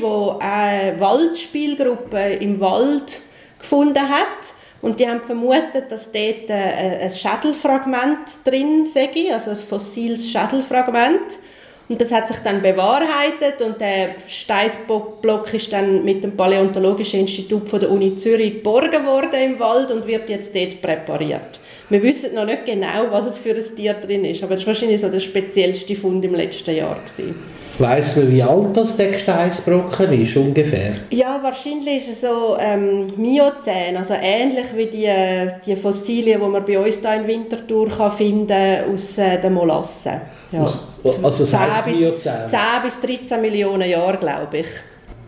wo 0.00 0.36
eine 0.38 1.00
Waldspielgruppe 1.00 2.34
im 2.34 2.60
Wald 2.60 3.20
gefunden 3.58 4.08
hat. 4.08 4.54
Und 4.82 4.98
die 4.98 5.08
haben 5.08 5.22
vermutet, 5.22 5.90
dass 5.90 6.10
dort 6.10 6.50
äh, 6.50 7.04
ein 7.04 7.10
Schädelfragment 7.10 8.44
drin 8.44 8.86
sei, 8.86 9.32
also 9.32 9.50
ein 9.50 9.56
fossiles 9.56 10.30
Schädelfragment. 10.30 11.38
Und 11.88 12.00
das 12.00 12.10
hat 12.10 12.28
sich 12.28 12.38
dann 12.38 12.62
bewahrheitet 12.62 13.60
und 13.60 13.80
der 13.80 14.14
Steinsblock 14.26 15.52
ist 15.52 15.72
dann 15.72 16.04
mit 16.04 16.24
dem 16.24 16.36
Paläontologischen 16.36 17.20
Institut 17.20 17.68
von 17.68 17.80
der 17.80 17.90
Uni 17.90 18.16
Zürich 18.16 18.54
geborgen 18.54 19.04
worden 19.04 19.40
im 19.40 19.60
Wald 19.60 19.90
und 19.90 20.06
wird 20.06 20.28
jetzt 20.28 20.54
dort 20.54 20.80
präpariert. 20.80 21.60
Wir 21.92 22.02
wissen 22.02 22.34
noch 22.34 22.46
nicht 22.46 22.64
genau, 22.64 23.10
was 23.10 23.26
es 23.26 23.36
für 23.36 23.50
ein 23.50 23.76
Tier 23.76 23.92
drin 23.92 24.24
ist, 24.24 24.42
aber 24.42 24.54
das 24.54 24.64
war 24.64 24.68
wahrscheinlich 24.68 25.02
so 25.02 25.10
der 25.10 25.20
speziellste 25.20 25.94
Fund 25.94 26.24
im 26.24 26.34
letzten 26.34 26.74
Jahr. 26.74 26.96
Gewesen. 26.96 27.34
Weiss 27.78 28.16
man, 28.16 28.32
wie 28.32 28.42
alt 28.42 28.74
das 28.74 28.96
der 28.96 29.10
Gesteinsbrocken 29.10 30.10
ist, 30.12 30.34
ungefähr? 30.34 30.94
Ja, 31.10 31.38
wahrscheinlich 31.42 32.08
ist 32.08 32.08
es 32.08 32.20
so 32.22 32.56
ähm, 32.58 33.08
Miozän, 33.18 33.98
also 33.98 34.14
ähnlich 34.14 34.68
wie 34.74 34.86
die, 34.86 35.10
die 35.66 35.76
Fossilien, 35.76 36.40
die 36.40 36.48
man 36.48 36.64
bei 36.64 36.78
uns 36.78 36.98
hier 36.98 37.14
in 37.14 37.26
Winterthur 37.26 37.90
kann 37.90 38.12
finden 38.12 38.84
aus 38.90 39.18
äh, 39.18 39.38
den 39.38 39.52
Molassen. 39.52 40.12
Ja. 40.50 40.62
Also 40.62 41.22
was 41.22 41.58
heisst 41.58 41.86
Miozän? 41.88 42.48
10 42.48 42.58
bis 42.84 43.00
13 43.00 43.38
Millionen 43.38 43.90
Jahre, 43.90 44.16
glaube 44.16 44.60
ich. 44.60 44.66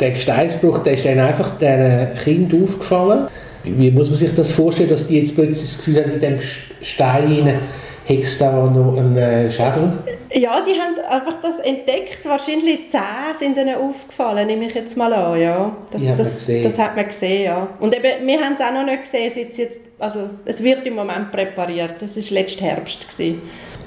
Der 0.01 0.13
Gesteinsbruch, 0.13 0.79
der 0.79 0.95
ist 0.95 1.05
dann 1.05 1.21
einfach 1.21 1.59
den 1.59 2.15
Kind 2.15 2.55
aufgefallen. 2.55 3.29
Wie 3.65 3.91
muss 3.91 4.09
man 4.09 4.17
sich 4.17 4.35
das 4.35 4.53
vorstellen, 4.53 4.91
dass 4.91 5.07
die 5.07 5.19
jetzt 5.19 5.35
plötzlich 5.35 5.61
das 5.61 5.79
Gefühl 5.79 6.03
haben, 6.03 6.13
in 6.13 6.21
dem 6.21 6.39
Stein 6.83 7.61
hat 8.07 8.19
es 8.19 8.39
da 8.39 8.67
noch 8.67 8.97
einen 8.99 9.17
äh, 9.17 9.51
Schädel? 9.51 9.93
Ja, 10.35 10.61
die 10.61 10.79
haben 10.79 10.95
einfach 11.09 11.41
das 11.41 11.59
entdeckt. 11.61 12.21
Wahrscheinlich 12.25 12.91
zehn 12.91 13.01
sind 13.39 13.57
ihnen 13.57 13.77
aufgefallen, 13.77 14.47
nehme 14.47 14.67
ich 14.67 14.75
jetzt 14.75 14.97
mal 14.97 15.13
an. 15.13 15.41
Ja. 15.41 15.77
Das, 15.91 16.03
Die 16.03 16.09
hat 16.09 16.19
man 16.19 16.27
das, 16.27 16.35
gesehen. 16.35 16.65
das 16.65 16.79
hat 16.79 16.97
man 16.97 17.07
gesehen, 17.07 17.45
ja. 17.45 17.69
Und 17.81 17.97
eben, 17.97 18.27
wir 18.27 18.41
haben 18.41 18.55
es 18.55 18.61
auch 18.61 18.73
noch 18.73 18.85
nicht 18.85 19.05
gesehen, 19.05 19.33
seit 19.35 19.57
jetzt, 19.57 19.81
also 19.99 20.31
es 20.45 20.63
wird 20.63 20.87
im 20.87 20.95
Moment 20.97 21.31
präpariert. 21.31 21.95
Das 22.01 22.17
war 22.17 22.39
letzten 22.39 22.65
Herbst. 22.65 23.09
Gewesen. 23.09 23.43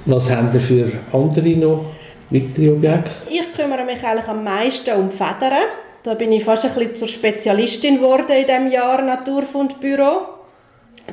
Was 0.06 0.32
haben 0.32 0.52
wir 0.52 0.62
für 0.62 0.90
andere 1.12 1.50
noch 1.50 1.86
weitere 2.30 2.70
Objekte? 2.70 3.12
Ich 3.30 3.52
kümmere 3.52 3.86
mich 3.86 4.04
eigentlich 4.04 4.28
am 4.28 4.44
meisten 4.44 4.96
um 4.96 5.10
Federn. 5.12 5.68
Da 6.08 6.14
bin 6.14 6.32
ich 6.32 6.46
fast 6.46 6.64
ein 6.64 6.74
bisschen 6.74 6.96
zur 6.96 7.08
Spezialistin 7.10 7.98
geworden 7.98 8.32
in 8.32 8.48
diesem 8.48 8.70
Jahr 8.70 9.02
Naturfundbüro. 9.02 10.22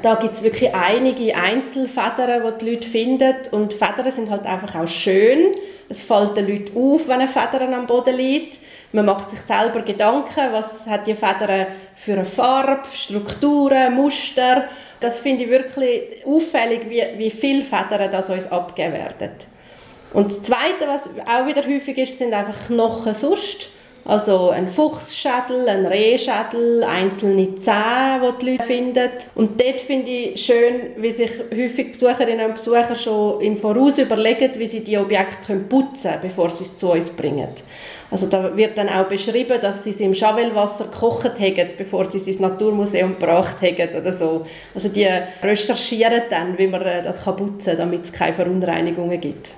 Da 0.01 0.14
gibt 0.14 0.34
es 0.34 0.42
wirklich 0.45 0.72
einige 0.72 1.34
Einzelfedern, 1.34 2.45
die 2.45 2.64
die 2.64 2.70
Leute 2.70 2.88
finden. 2.88 3.34
Und 3.51 3.72
Federn 3.72 4.12
sind 4.12 4.30
halt 4.30 4.47
einfach 4.47 4.80
auch 4.80 4.86
schön. 4.86 5.51
Es 5.88 6.05
fällt 6.05 6.36
den 6.36 6.47
Leuten 6.47 6.78
auf, 6.78 7.09
wenn 7.09 7.22
eine 7.22 7.28
Feder 7.28 7.62
am 7.76 7.88
Boden 7.88 8.16
liegt. 8.16 8.61
Man 8.92 9.07
macht 9.07 9.30
sich 9.30 9.40
selber 9.40 9.80
Gedanken, 9.80 10.53
was 10.53 10.86
hat 10.86 11.09
die 11.09 11.16
Feder 11.16 11.66
für 11.97 12.12
eine 12.12 12.24
Farbe, 12.24 12.88
Strukturen, 12.95 13.97
Muster. 13.97 14.68
Das 15.01 15.18
finde 15.18 15.42
ich 15.42 15.51
wirklich 15.51 16.24
auffällig, 16.24 16.82
wie, 16.88 17.03
wie 17.16 17.30
viele 17.30 17.62
Federn 17.62 18.12
das 18.12 18.30
uns 18.30 18.47
abgegeben 18.47 18.92
werden. 18.92 19.30
Und 20.12 20.30
das 20.30 20.42
Zweite, 20.42 20.86
was 20.86 21.11
auch 21.26 21.49
wieder 21.49 21.66
häufig 21.66 21.99
ist, 21.99 22.16
sind 22.16 22.32
einfach 22.32 22.68
Knochen 22.68 23.12
sonst. 23.12 23.70
Also 24.07 24.51
ein 24.51 24.69
Fuchsschädel, 24.69 25.67
ein 25.67 25.87
Rehschädel, 25.87 26.85
einzelne 26.85 27.55
Zähne, 27.55 28.21
die 28.21 28.45
die 28.45 28.51
Leute 28.51 28.65
finden. 28.65 29.11
Und 29.35 29.59
dort 29.59 29.81
finde 29.81 30.11
ich 30.11 30.45
schön, 30.45 30.91
wie 30.99 31.11
sich 31.11 31.31
häufig 31.51 31.93
Besucherinnen 31.93 32.51
und 32.51 32.57
Besucher 32.57 32.95
schon 32.97 33.41
im 33.41 33.57
Voraus 33.57 33.97
überlegen, 33.97 34.51
wie 34.59 34.67
sie 34.67 34.85
die 34.85 34.99
Objekte 34.99 35.57
putzen 35.57 36.11
können, 36.11 36.19
bevor 36.21 36.51
sie 36.51 36.65
es 36.65 36.77
zu 36.77 36.93
uns 36.93 37.09
bringen. 37.11 37.49
Also 38.11 38.27
da 38.27 38.55
wird 38.55 38.77
dann 38.77 38.91
auch 38.91 39.07
beschrieben, 39.07 39.59
dass 39.61 39.83
sie 39.83 39.93
sie 39.93 40.05
im 40.05 40.15
Schawelwasser 40.15 40.85
gekocht 40.85 41.41
haben, 41.41 41.69
bevor 41.79 42.11
sie 42.11 42.19
es 42.19 42.27
ins 42.27 42.39
Naturmuseum 42.39 43.19
gebracht 43.19 43.57
haben 43.63 43.99
oder 43.99 44.13
so. 44.13 44.45
Also 44.75 44.91
die 44.91 45.09
recherchieren 45.43 46.23
dann, 46.29 46.59
wie 46.59 46.67
man 46.67 46.83
äh, 46.83 47.03
das 47.03 47.25
putzen 47.25 47.59
kann, 47.65 47.77
damit 47.79 48.05
es 48.05 48.13
keine 48.13 48.35
Verunreinigungen 48.35 49.19
gibt. 49.19 49.53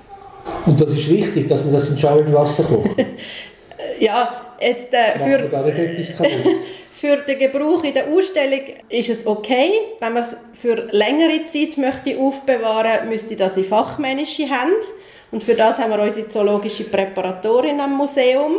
Und 0.65 0.79
das 0.79 0.93
ist 0.93 1.09
wichtig, 1.09 1.49
dass 1.49 1.65
man 1.65 1.73
das 1.73 1.89
in 1.89 1.97
Schauelwasser 1.97 2.63
kocht. 2.63 2.95
Ja, 3.99 4.31
jetzt 4.59 4.93
äh, 4.93 5.17
für, 5.19 5.49
für 6.91 7.17
den 7.17 7.39
Gebrauch 7.39 7.83
in 7.83 7.93
der 7.93 8.07
Ausstellung 8.07 8.61
ist 8.89 9.09
es 9.09 9.25
okay. 9.25 9.71
Wenn 9.99 10.13
man 10.13 10.23
es 10.23 10.35
für 10.53 10.87
längere 10.91 11.45
Zeit 11.45 11.77
möchte 11.77 12.17
aufbewahren, 12.17 13.09
müsste 13.09 13.35
das 13.35 13.57
in 13.57 13.63
fachmännische 13.63 14.43
Hände. 14.43 14.85
Und 15.31 15.43
für 15.43 15.55
das 15.55 15.77
haben 15.77 15.91
wir 15.91 15.99
unsere 15.99 16.29
zoologische 16.29 16.85
Präparatorin 16.85 17.79
am 17.79 17.97
Museum. 17.97 18.55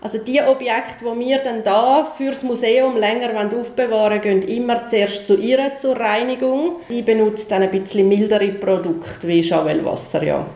Also 0.00 0.18
die 0.18 0.40
Objekte, 0.42 1.04
die 1.04 1.20
wir 1.20 1.38
dann 1.38 1.62
da 1.62 2.12
fürs 2.16 2.42
Museum 2.42 2.96
länger 2.96 3.30
aufbewahren 3.56 4.20
wollen, 4.20 4.20
gehen 4.20 4.42
immer 4.42 4.86
zuerst 4.86 5.26
zu 5.26 5.36
ihr 5.36 5.76
zur 5.76 5.96
Reinigung. 5.96 6.76
Sie 6.88 7.02
benutzt 7.02 7.50
dann 7.50 7.62
ein 7.62 7.70
bisschen 7.70 8.08
mildere 8.08 8.48
Produkte 8.48 9.28
wie 9.28 9.42
Chavelwasser, 9.42 10.22
ja. 10.24 10.46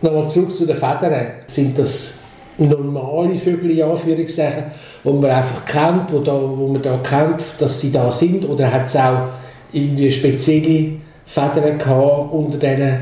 Nochmal 0.00 0.30
zurück 0.30 0.54
zu 0.54 0.64
den 0.64 0.76
Federn. 0.76 1.26
Sind 1.48 1.76
das 1.76 2.18
normale 2.58 3.36
Vögel, 3.36 3.70
in 3.70 3.82
Anführungszeichen, 3.82 4.64
die 5.04 5.08
man 5.08 5.30
einfach 5.30 5.64
kennt, 5.64 6.12
wo, 6.12 6.18
da, 6.20 6.32
wo 6.32 6.68
man 6.68 6.82
da 6.82 6.98
kennt, 6.98 7.42
dass 7.58 7.80
sie 7.80 7.90
da 7.90 8.10
sind? 8.10 8.48
Oder 8.48 8.72
hat 8.72 8.86
es 8.86 8.96
auch 8.96 9.28
irgendwie 9.72 10.10
spezielle 10.10 10.92
Federn 11.26 11.78
gehabt 11.78 12.32
unter 12.32 12.58
diesen 12.58 13.00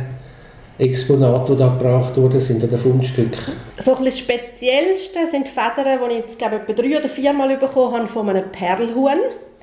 Exponate, 0.78 1.52
die 1.52 1.58
da 1.58 1.68
gebracht 1.68 2.16
wurden, 2.16 2.40
sind 2.40 2.64
oder 2.64 2.78
Fundstücke? 2.78 3.52
So 3.78 3.94
ein 3.94 4.04
das 4.04 4.18
Speziellste 4.18 5.18
sind 5.30 5.46
die 5.46 5.50
Federn, 5.50 5.98
die 6.04 6.12
ich 6.12 6.20
jetzt 6.20 6.38
glaube 6.38 6.62
ich, 6.66 6.74
drei 6.74 6.98
oder 6.98 7.08
viermal 7.08 7.56
bekommen 7.56 7.94
habe 7.94 8.06
von 8.06 8.28
einem 8.28 8.50
Perlhuhn. 8.50 9.18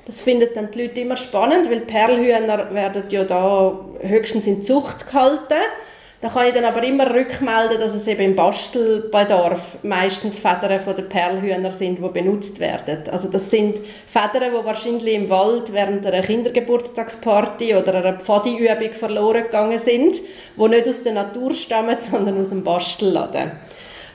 Das 0.06 0.20
finden 0.20 0.48
dann 0.54 0.70
die 0.70 0.82
Leute 0.82 1.00
immer 1.00 1.16
spannend, 1.16 1.70
weil 1.70 1.80
Perlhühner 1.80 2.72
werden 2.72 3.04
ja 3.10 3.24
da 3.24 3.78
höchstens 4.00 4.46
in 4.46 4.62
Zucht 4.62 5.06
gehalten. 5.06 5.54
Da 6.22 6.28
kann 6.28 6.46
ich 6.46 6.52
dann 6.52 6.66
aber 6.66 6.82
immer 6.84 7.08
rückmelden, 7.14 7.80
dass 7.80 7.94
es 7.94 8.06
eben 8.06 8.20
im 8.20 8.36
Bastelbedarf 8.36 9.78
meistens 9.82 10.38
Federn 10.38 10.78
von 10.78 10.94
den 10.94 11.08
Perlhühner 11.08 11.70
sind, 11.70 11.98
die 11.98 12.08
benutzt 12.08 12.60
werden. 12.60 13.04
Also 13.10 13.28
das 13.28 13.50
sind 13.50 13.80
Federn, 14.06 14.52
die 14.52 14.66
wahrscheinlich 14.66 15.14
im 15.14 15.30
Wald 15.30 15.72
während 15.72 16.04
einer 16.04 16.20
Kindergeburtstagsparty 16.20 17.74
oder 17.74 17.94
einer 17.94 18.18
Pfadi-Übung 18.18 18.92
verloren 18.92 19.44
gegangen 19.44 19.80
sind, 19.80 20.20
die 20.56 20.68
nicht 20.68 20.88
aus 20.88 21.02
der 21.02 21.14
Natur 21.14 21.54
stammen, 21.54 21.96
sondern 22.00 22.38
aus 22.38 22.50
dem 22.50 22.64
Bastelladen. 22.64 23.52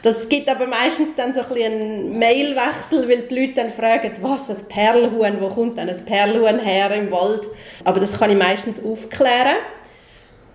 Das 0.04 0.30
gibt 0.30 0.48
aber 0.48 0.68
meistens 0.68 1.16
dann 1.16 1.34
so 1.34 1.40
ein 1.40 1.64
einen 1.64 2.20
Mailwechsel, 2.20 3.10
weil 3.10 3.24
die 3.24 3.40
Leute 3.40 3.54
dann 3.56 3.74
fragen, 3.74 4.12
was, 4.22 4.48
ein 4.52 4.64
Perlhuhn, 4.68 5.42
wo 5.42 5.48
kommt 5.48 5.80
denn 5.80 5.90
ein 5.90 6.06
Perlhuhn 6.06 6.60
her 6.60 6.92
im 6.92 7.10
Wald? 7.10 7.50
Aber 7.84 8.00
das 8.00 8.20
kann 8.20 8.30
ich 8.30 8.38
meistens 8.38 8.80
aufklären. 8.86 9.58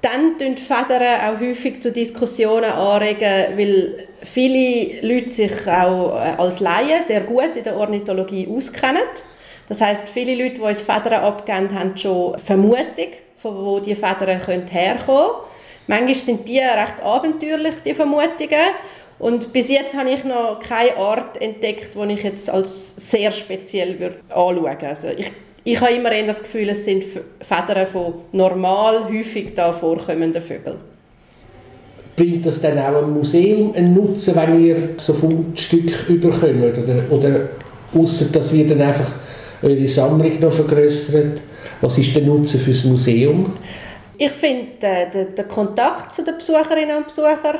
Dann 0.03 0.39
tun 0.39 0.55
die 0.55 0.63
Federn 0.63 1.21
auch 1.21 1.41
häufig 1.41 1.83
zu 1.83 1.93
Diskussionen 1.93 2.71
anregen, 2.71 3.59
weil 3.59 4.09
viele 4.23 5.01
Leute 5.07 5.29
sich 5.29 5.67
auch 5.69 6.15
äh, 6.17 6.37
als 6.39 6.61
Laien 6.61 7.05
sehr 7.07 7.21
gut 7.21 7.57
in 7.57 7.65
der 7.65 7.77
Ornithologie 7.77 8.49
auskennen. 8.49 9.03
Das 9.69 9.81
heißt, 9.81 10.09
viele 10.09 10.35
Leute, 10.35 10.55
die 10.55 10.61
uns 10.61 10.81
Federn 10.81 11.23
abgeben, 11.23 11.79
haben 11.79 11.97
schon 11.97 12.39
Vermutung, 12.39 13.13
von 13.37 13.65
wo 13.65 13.79
die 13.79 13.95
Federn 13.95 14.41
herkommen 14.41 14.67
können. 14.67 15.33
Manchmal 15.87 16.15
sind 16.15 16.49
die 16.49 16.59
recht 16.59 17.03
abenteuerlich, 17.03 17.75
die 17.85 17.95
Vermutungen. 17.95 18.75
Und 19.19 19.53
bis 19.53 19.69
jetzt 19.69 19.95
habe 19.95 20.11
ich 20.11 20.25
noch 20.25 20.61
keine 20.61 20.97
Art 20.97 21.41
entdeckt, 21.43 21.95
die 21.95 22.13
ich 22.15 22.23
jetzt 22.23 22.49
als 22.49 22.95
sehr 22.97 23.31
speziell 23.31 24.15
anschauen 24.31 24.63
würde. 24.63 24.87
Also 24.89 25.09
ich 25.09 25.31
ich 25.65 25.81
habe 25.81 25.93
immer 25.93 26.13
eher 26.13 26.27
das 26.27 26.41
Gefühl, 26.41 26.69
es 26.71 26.85
sind 26.85 27.05
Federn 27.05 27.87
von 27.87 28.15
normal, 28.33 29.05
häufig 29.05 29.55
da 29.55 29.73
vorkommenden 29.73 30.43
Vögeln. 30.43 30.77
Bringt 32.17 32.45
das 32.45 32.61
dann 32.61 32.79
auch 32.79 33.03
im 33.03 33.15
Museum 33.15 33.75
einen 33.75 33.95
Nutzen, 33.95 34.37
wenn 34.37 34.65
ihr 34.65 34.77
so 34.97 35.15
Fundstück 35.15 36.09
überkommt? 36.09 36.79
Oder, 36.79 37.11
oder 37.11 37.49
außer 37.95 38.27
dass 38.33 38.53
ihr 38.53 38.69
dann 38.69 38.83
einfach 38.83 39.13
eure 39.63 39.87
Sammlung 39.87 40.41
noch 40.41 40.53
vergrößert? 40.53 41.41
Was 41.81 41.99
ist 41.99 42.15
der 42.15 42.23
Nutzen 42.23 42.61
für 42.61 42.71
das 42.71 42.85
Museum? 42.85 43.53
Ich 44.19 44.33
finde 44.33 44.67
äh, 44.83 45.11
den, 45.11 45.35
den 45.35 45.49
Kontakt 45.49 46.13
zu 46.13 46.23
den 46.23 46.37
Besucherinnen 46.37 46.99
und 46.99 47.07
Besuchern 47.07 47.59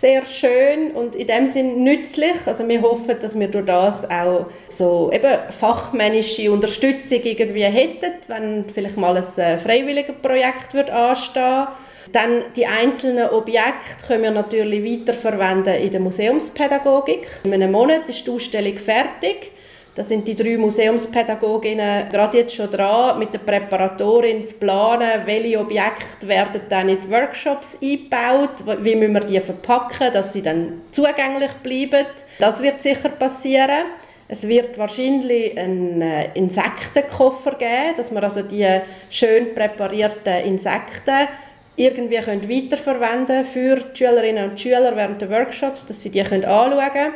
sehr 0.00 0.24
schön 0.24 0.92
und 0.92 1.14
in 1.14 1.26
dem 1.26 1.46
Sinn 1.46 1.84
nützlich. 1.84 2.34
Also 2.46 2.66
wir 2.66 2.80
hoffen, 2.80 3.16
dass 3.20 3.38
wir 3.38 3.48
durch 3.48 3.66
das 3.66 4.08
auch 4.10 4.46
so 4.68 5.10
eben 5.12 5.38
fachmännische 5.50 6.50
Unterstützung 6.50 7.20
irgendwie 7.22 7.64
hätten, 7.64 8.12
wenn 8.28 8.64
vielleicht 8.72 8.96
mal 8.96 9.16
ein 9.16 9.38
äh, 9.38 9.58
freiwilliges 9.58 10.16
Projekt 10.22 10.72
wird 10.72 10.90
anstehen. 10.90 11.68
Dann 12.12 12.44
die 12.56 12.66
einzelnen 12.66 13.28
Objekte 13.28 14.06
können 14.06 14.22
wir 14.22 14.30
natürlich 14.30 14.82
weiterverwenden 14.82 15.74
in 15.74 15.90
der 15.90 16.00
Museumspädagogik. 16.00 17.28
In 17.44 17.52
einem 17.52 17.70
Monat 17.70 18.08
ist 18.08 18.26
die 18.26 18.30
Ausstellung 18.30 18.78
fertig. 18.78 19.52
Da 19.94 20.04
sind 20.04 20.28
die 20.28 20.36
drei 20.36 20.56
Museumspädagoginnen 20.56 22.08
gerade 22.08 22.38
jetzt 22.38 22.54
schon 22.54 22.70
dran, 22.70 23.18
mit 23.18 23.34
der 23.34 23.40
Präparatorin 23.40 24.46
zu 24.46 24.54
planen, 24.54 25.22
welche 25.24 25.58
Objekte 25.58 26.28
werden 26.28 26.60
dann 26.68 26.88
in 26.88 27.00
die 27.00 27.10
Workshops 27.10 27.76
eingebaut, 27.82 28.64
wie 28.84 28.94
müssen 28.94 29.14
wir 29.14 29.24
die 29.24 29.40
verpacken, 29.40 30.12
dass 30.12 30.32
sie 30.32 30.42
dann 30.42 30.82
zugänglich 30.92 31.52
bleiben. 31.62 32.06
Das 32.38 32.62
wird 32.62 32.80
sicher 32.80 33.08
passieren. 33.08 33.86
Es 34.28 34.46
wird 34.46 34.78
wahrscheinlich 34.78 35.58
einen 35.58 36.00
äh, 36.00 36.28
Insektenkoffer 36.34 37.56
geben, 37.56 37.96
dass 37.96 38.12
wir 38.12 38.22
also 38.22 38.42
die 38.42 38.64
schön 39.10 39.52
präparierten 39.56 40.44
Insekten 40.44 41.26
irgendwie 41.74 42.18
können 42.18 42.48
weiterverwenden 42.48 43.44
für 43.44 43.76
die 43.76 43.98
Schülerinnen 43.98 44.50
und 44.50 44.60
Schüler 44.60 44.94
während 44.94 45.20
der 45.20 45.30
Workshops, 45.30 45.84
dass 45.84 46.00
sie 46.00 46.10
die 46.10 46.22
anschauen 46.22 46.44
können. 46.92 47.14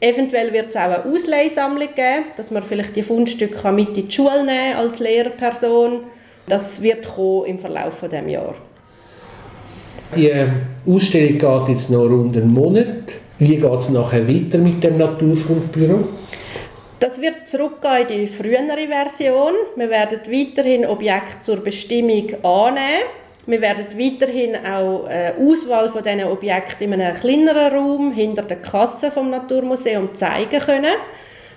Eventuell 0.00 0.52
wird 0.52 0.70
es 0.70 0.76
auch 0.76 0.82
eine 0.82 1.04
Ausleihsammlung 1.04 1.88
geben, 1.94 2.26
dass 2.36 2.50
man 2.50 2.62
vielleicht 2.62 2.94
die 2.96 3.02
Fundstücke 3.02 3.72
mit 3.72 3.96
in 3.96 4.08
die 4.08 4.10
Schule 4.10 4.44
nehmen 4.44 4.76
als 4.76 4.98
Lehrperson. 4.98 6.00
Das 6.46 6.82
wird 6.82 7.06
kommen 7.06 7.46
im 7.46 7.58
Verlauf 7.58 7.94
dieses 8.02 8.12
Jahres. 8.12 8.32
Jahr. 8.32 8.54
Die 10.14 10.90
Ausstellung 10.90 11.38
geht 11.38 11.74
jetzt 11.74 11.90
noch 11.90 12.04
rund 12.04 12.36
einen 12.36 12.52
Monat. 12.52 13.14
Wie 13.38 13.56
geht 13.56 13.64
es 13.64 13.90
nachher 13.90 14.28
weiter 14.28 14.58
mit 14.58 14.84
dem 14.84 14.98
Naturfundbüro? 14.98 16.08
Das 17.00 17.20
wird 17.20 17.48
zurückgehen 17.48 18.08
in 18.08 18.20
die 18.20 18.26
frühere 18.28 18.86
Version. 18.88 19.54
Wir 19.76 19.90
werden 19.90 20.20
weiterhin 20.26 20.86
Objekte 20.86 21.40
zur 21.40 21.56
Bestimmung 21.56 22.28
annehmen 22.42 23.04
wir 23.46 23.60
werden 23.60 23.86
weiterhin 23.98 24.56
auch 24.56 25.04
eine 25.04 25.34
Auswahl 25.38 25.90
von 25.90 26.02
diesen 26.02 26.24
Objekten 26.24 26.92
in 26.92 27.00
einem 27.00 27.14
kleineren 27.14 27.72
Raum 27.74 28.12
hinter 28.12 28.42
der 28.42 28.58
Kasse 28.58 29.10
vom 29.10 29.30
Naturmuseum 29.30 30.14
zeigen 30.14 30.60
können. 30.60 30.94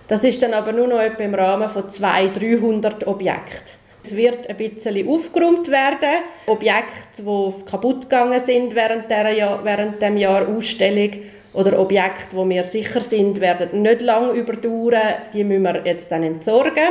Das 0.08 0.24
ist 0.24 0.42
dann 0.42 0.54
aber 0.54 0.72
nur 0.72 0.88
noch 0.88 1.00
etwa 1.00 1.24
im 1.24 1.36
Rahmen 1.36 1.70
von 1.70 1.90
200, 1.90 2.42
300 2.42 3.08
Objekten. 3.08 3.78
Es 4.04 4.16
wird 4.16 4.50
ein 4.50 4.56
bisschen 4.56 5.08
aufgeräumt 5.08 5.70
werden. 5.70 6.24
Objekte, 6.46 7.24
die 7.24 7.66
kaputt 7.66 8.10
gegangen 8.10 8.42
sind 8.46 8.74
während, 8.74 9.10
der 9.10 9.60
während 9.64 10.02
dem 10.02 10.16
Jahr 10.16 10.48
Ausstellung 10.48 11.12
oder 11.54 11.78
Objekte, 11.78 12.36
wo 12.36 12.48
wir 12.48 12.64
sicher 12.64 13.02
sind, 13.02 13.42
werden 13.42 13.82
nicht 13.82 14.02
lange 14.02 14.32
überdauern. 14.32 15.16
Die 15.34 15.44
müssen 15.44 15.64
wir 15.64 15.86
jetzt 15.86 16.10
dann 16.10 16.24
entsorgen. 16.24 16.88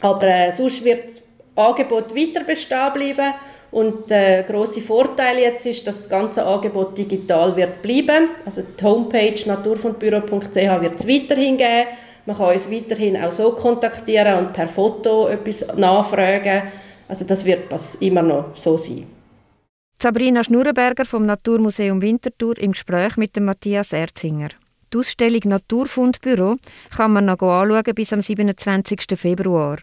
Aber 0.00 0.26
äh, 0.26 0.50
sonst 0.50 0.84
wird 0.84 1.04
das 1.04 1.22
Angebot 1.54 2.14
weiter 2.16 2.44
bestehen 2.44 2.92
bleiben 2.92 3.34
und 3.70 4.10
der 4.10 4.44
große 4.44 4.80
Vorteil 4.80 5.38
jetzt 5.38 5.66
ist, 5.66 5.86
dass 5.86 5.98
das 5.98 6.08
ganze 6.08 6.44
Angebot 6.44 6.96
digital 6.96 7.56
wird 7.56 7.82
bleiben. 7.82 8.30
Also 8.44 8.62
die 8.62 8.84
Homepage 8.84 9.38
naturfundbüro.ch 9.46 10.54
wird 10.54 11.00
es 11.00 11.06
weiterhin 11.06 11.56
geben. 11.56 11.88
Man 12.26 12.36
kann 12.36 12.54
uns 12.54 12.70
weiterhin 12.70 13.16
auch 13.16 13.32
so 13.32 13.52
kontaktieren 13.52 14.38
und 14.38 14.52
per 14.52 14.68
Foto 14.68 15.28
etwas 15.28 15.66
nachfragen. 15.76 16.62
Also 17.08 17.24
das 17.24 17.44
wird 17.44 17.72
immer 18.00 18.22
noch 18.22 18.56
so 18.56 18.76
sein. 18.76 19.06
Sabrina 20.02 20.44
Schnurrenberger 20.44 21.06
vom 21.06 21.24
Naturmuseum 21.24 22.02
Winterthur 22.02 22.58
im 22.58 22.72
Gespräch 22.72 23.16
mit 23.16 23.38
Matthias 23.40 23.92
Erzinger. 23.92 24.50
Die 24.92 24.98
Ausstellung 24.98 25.40
Naturfundbüro 25.44 26.56
kann 26.96 27.12
man 27.12 27.24
noch 27.24 27.40
anschauen 27.40 27.94
bis 27.94 28.12
am 28.12 28.20
27. 28.20 29.04
Februar. 29.16 29.78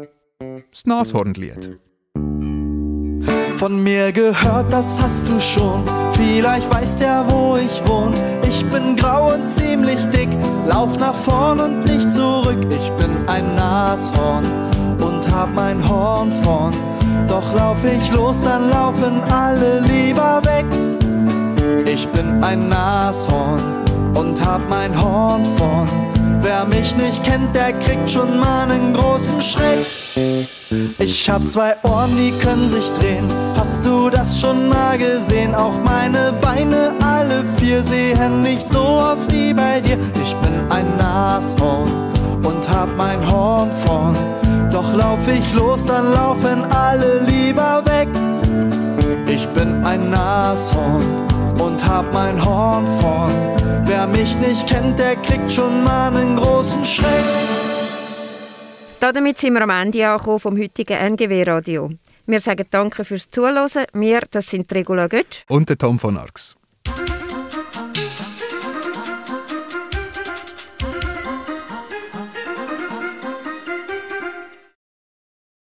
das 0.72 0.86
Nashornlied. 0.86 1.78
Von 3.62 3.84
mir 3.84 4.12
gehört, 4.12 4.74
das 4.74 5.00
hast 5.00 5.30
du 5.30 5.40
schon. 5.40 5.84
Vielleicht 6.10 6.68
weißt 6.74 7.00
ja, 7.00 7.24
wo 7.30 7.58
ich 7.58 7.88
wohn. 7.88 8.12
Ich 8.42 8.66
bin 8.72 8.96
grau 8.96 9.36
und 9.36 9.48
ziemlich 9.48 10.04
dick, 10.06 10.30
lauf 10.68 10.98
nach 10.98 11.14
vorn 11.14 11.60
und 11.60 11.86
nicht 11.86 12.10
zurück. 12.10 12.58
Ich 12.72 12.92
bin 12.94 13.12
ein 13.28 13.54
Nashorn 13.54 14.48
und 15.00 15.32
hab 15.32 15.54
mein 15.54 15.88
Horn 15.88 16.32
vorn. 16.42 16.74
Doch 17.28 17.54
lauf 17.54 17.86
ich 17.86 18.12
los, 18.12 18.42
dann 18.42 18.72
laufen 18.72 19.22
alle 19.30 19.82
lieber 19.82 20.42
weg. 20.44 20.66
Ich 21.86 22.08
bin 22.08 22.44
ein 22.44 22.68
Nashorn 22.68 23.62
und 24.16 24.44
hab 24.44 24.68
mein 24.72 25.00
Horn 25.00 25.46
vorn. 25.46 25.88
Wer 26.40 26.66
mich 26.66 26.98
nicht 26.98 27.24
kennt, 27.24 27.56
der 27.56 27.74
kriegt 27.74 28.10
schon 28.10 28.40
mal 28.40 28.72
einen 28.72 28.96
großen 28.96 29.40
Schreck. 29.40 29.86
Ich 31.00 31.30
hab 31.30 31.46
zwei 31.46 31.76
Ohren, 31.84 32.16
die 32.16 32.32
können 32.32 32.70
sich 32.70 32.90
drehen. 32.94 33.28
Hast 33.58 33.86
du 33.86 34.10
das 34.10 34.40
schon 34.40 34.70
mal 34.70 34.98
gesehen? 34.98 35.54
Auch 35.54 35.74
meine 35.84 36.32
Beine, 36.40 36.94
alle 37.02 37.44
vier, 37.58 37.84
sehen 37.84 38.42
nicht 38.42 38.70
so 38.70 38.80
aus 38.80 39.28
wie 39.30 39.54
bei 39.54 39.82
dir. 39.82 39.98
Ich 40.24 40.34
bin 40.38 40.54
ein 40.70 40.86
Nashorn 40.98 41.92
und 42.46 42.70
hab 42.70 42.88
mein 42.96 43.20
Horn 43.30 43.70
vorn. 43.86 44.16
Doch 44.72 44.96
lauf 44.96 45.28
ich 45.28 45.54
los, 45.54 45.86
dann 45.86 46.14
laufen 46.14 46.64
alle 46.70 47.20
lieber 47.28 47.84
weg. 47.86 48.08
Ich 49.28 49.46
bin 49.50 49.84
ein 49.84 50.10
Nashorn 50.10 51.04
und 51.60 51.86
hab 51.86 52.14
mein 52.14 52.44
Horn 52.46 52.88
vorn. 53.02 53.34
Wer 53.84 54.08
mich 54.08 54.38
nicht 54.38 54.68
kennt, 54.68 54.98
der 54.98 55.18
kriegt 55.18 55.52
schon 55.52 55.84
mal 55.84 56.16
einen 56.16 56.38
großen 56.38 56.86
Schreck. 56.86 57.26
Damit 59.02 59.40
sind 59.40 59.54
wir 59.54 59.64
am 59.64 59.72
Ende 59.72 60.08
angekommen 60.08 60.40
vom 60.40 60.60
heutigen 60.60 60.96
NGW-Radio. 60.96 61.90
Wir 62.28 62.40
sagen 62.40 62.68
Danke 62.70 63.04
fürs 63.04 63.28
Zuhören. 63.32 63.88
Wir, 63.94 64.22
das 64.30 64.48
sind 64.52 64.72
Regula 64.72 65.08
Götsch 65.08 65.44
Und 65.50 65.70
der 65.70 65.80
Tom 65.80 65.98
von 65.98 66.18
Arx. 66.18 66.56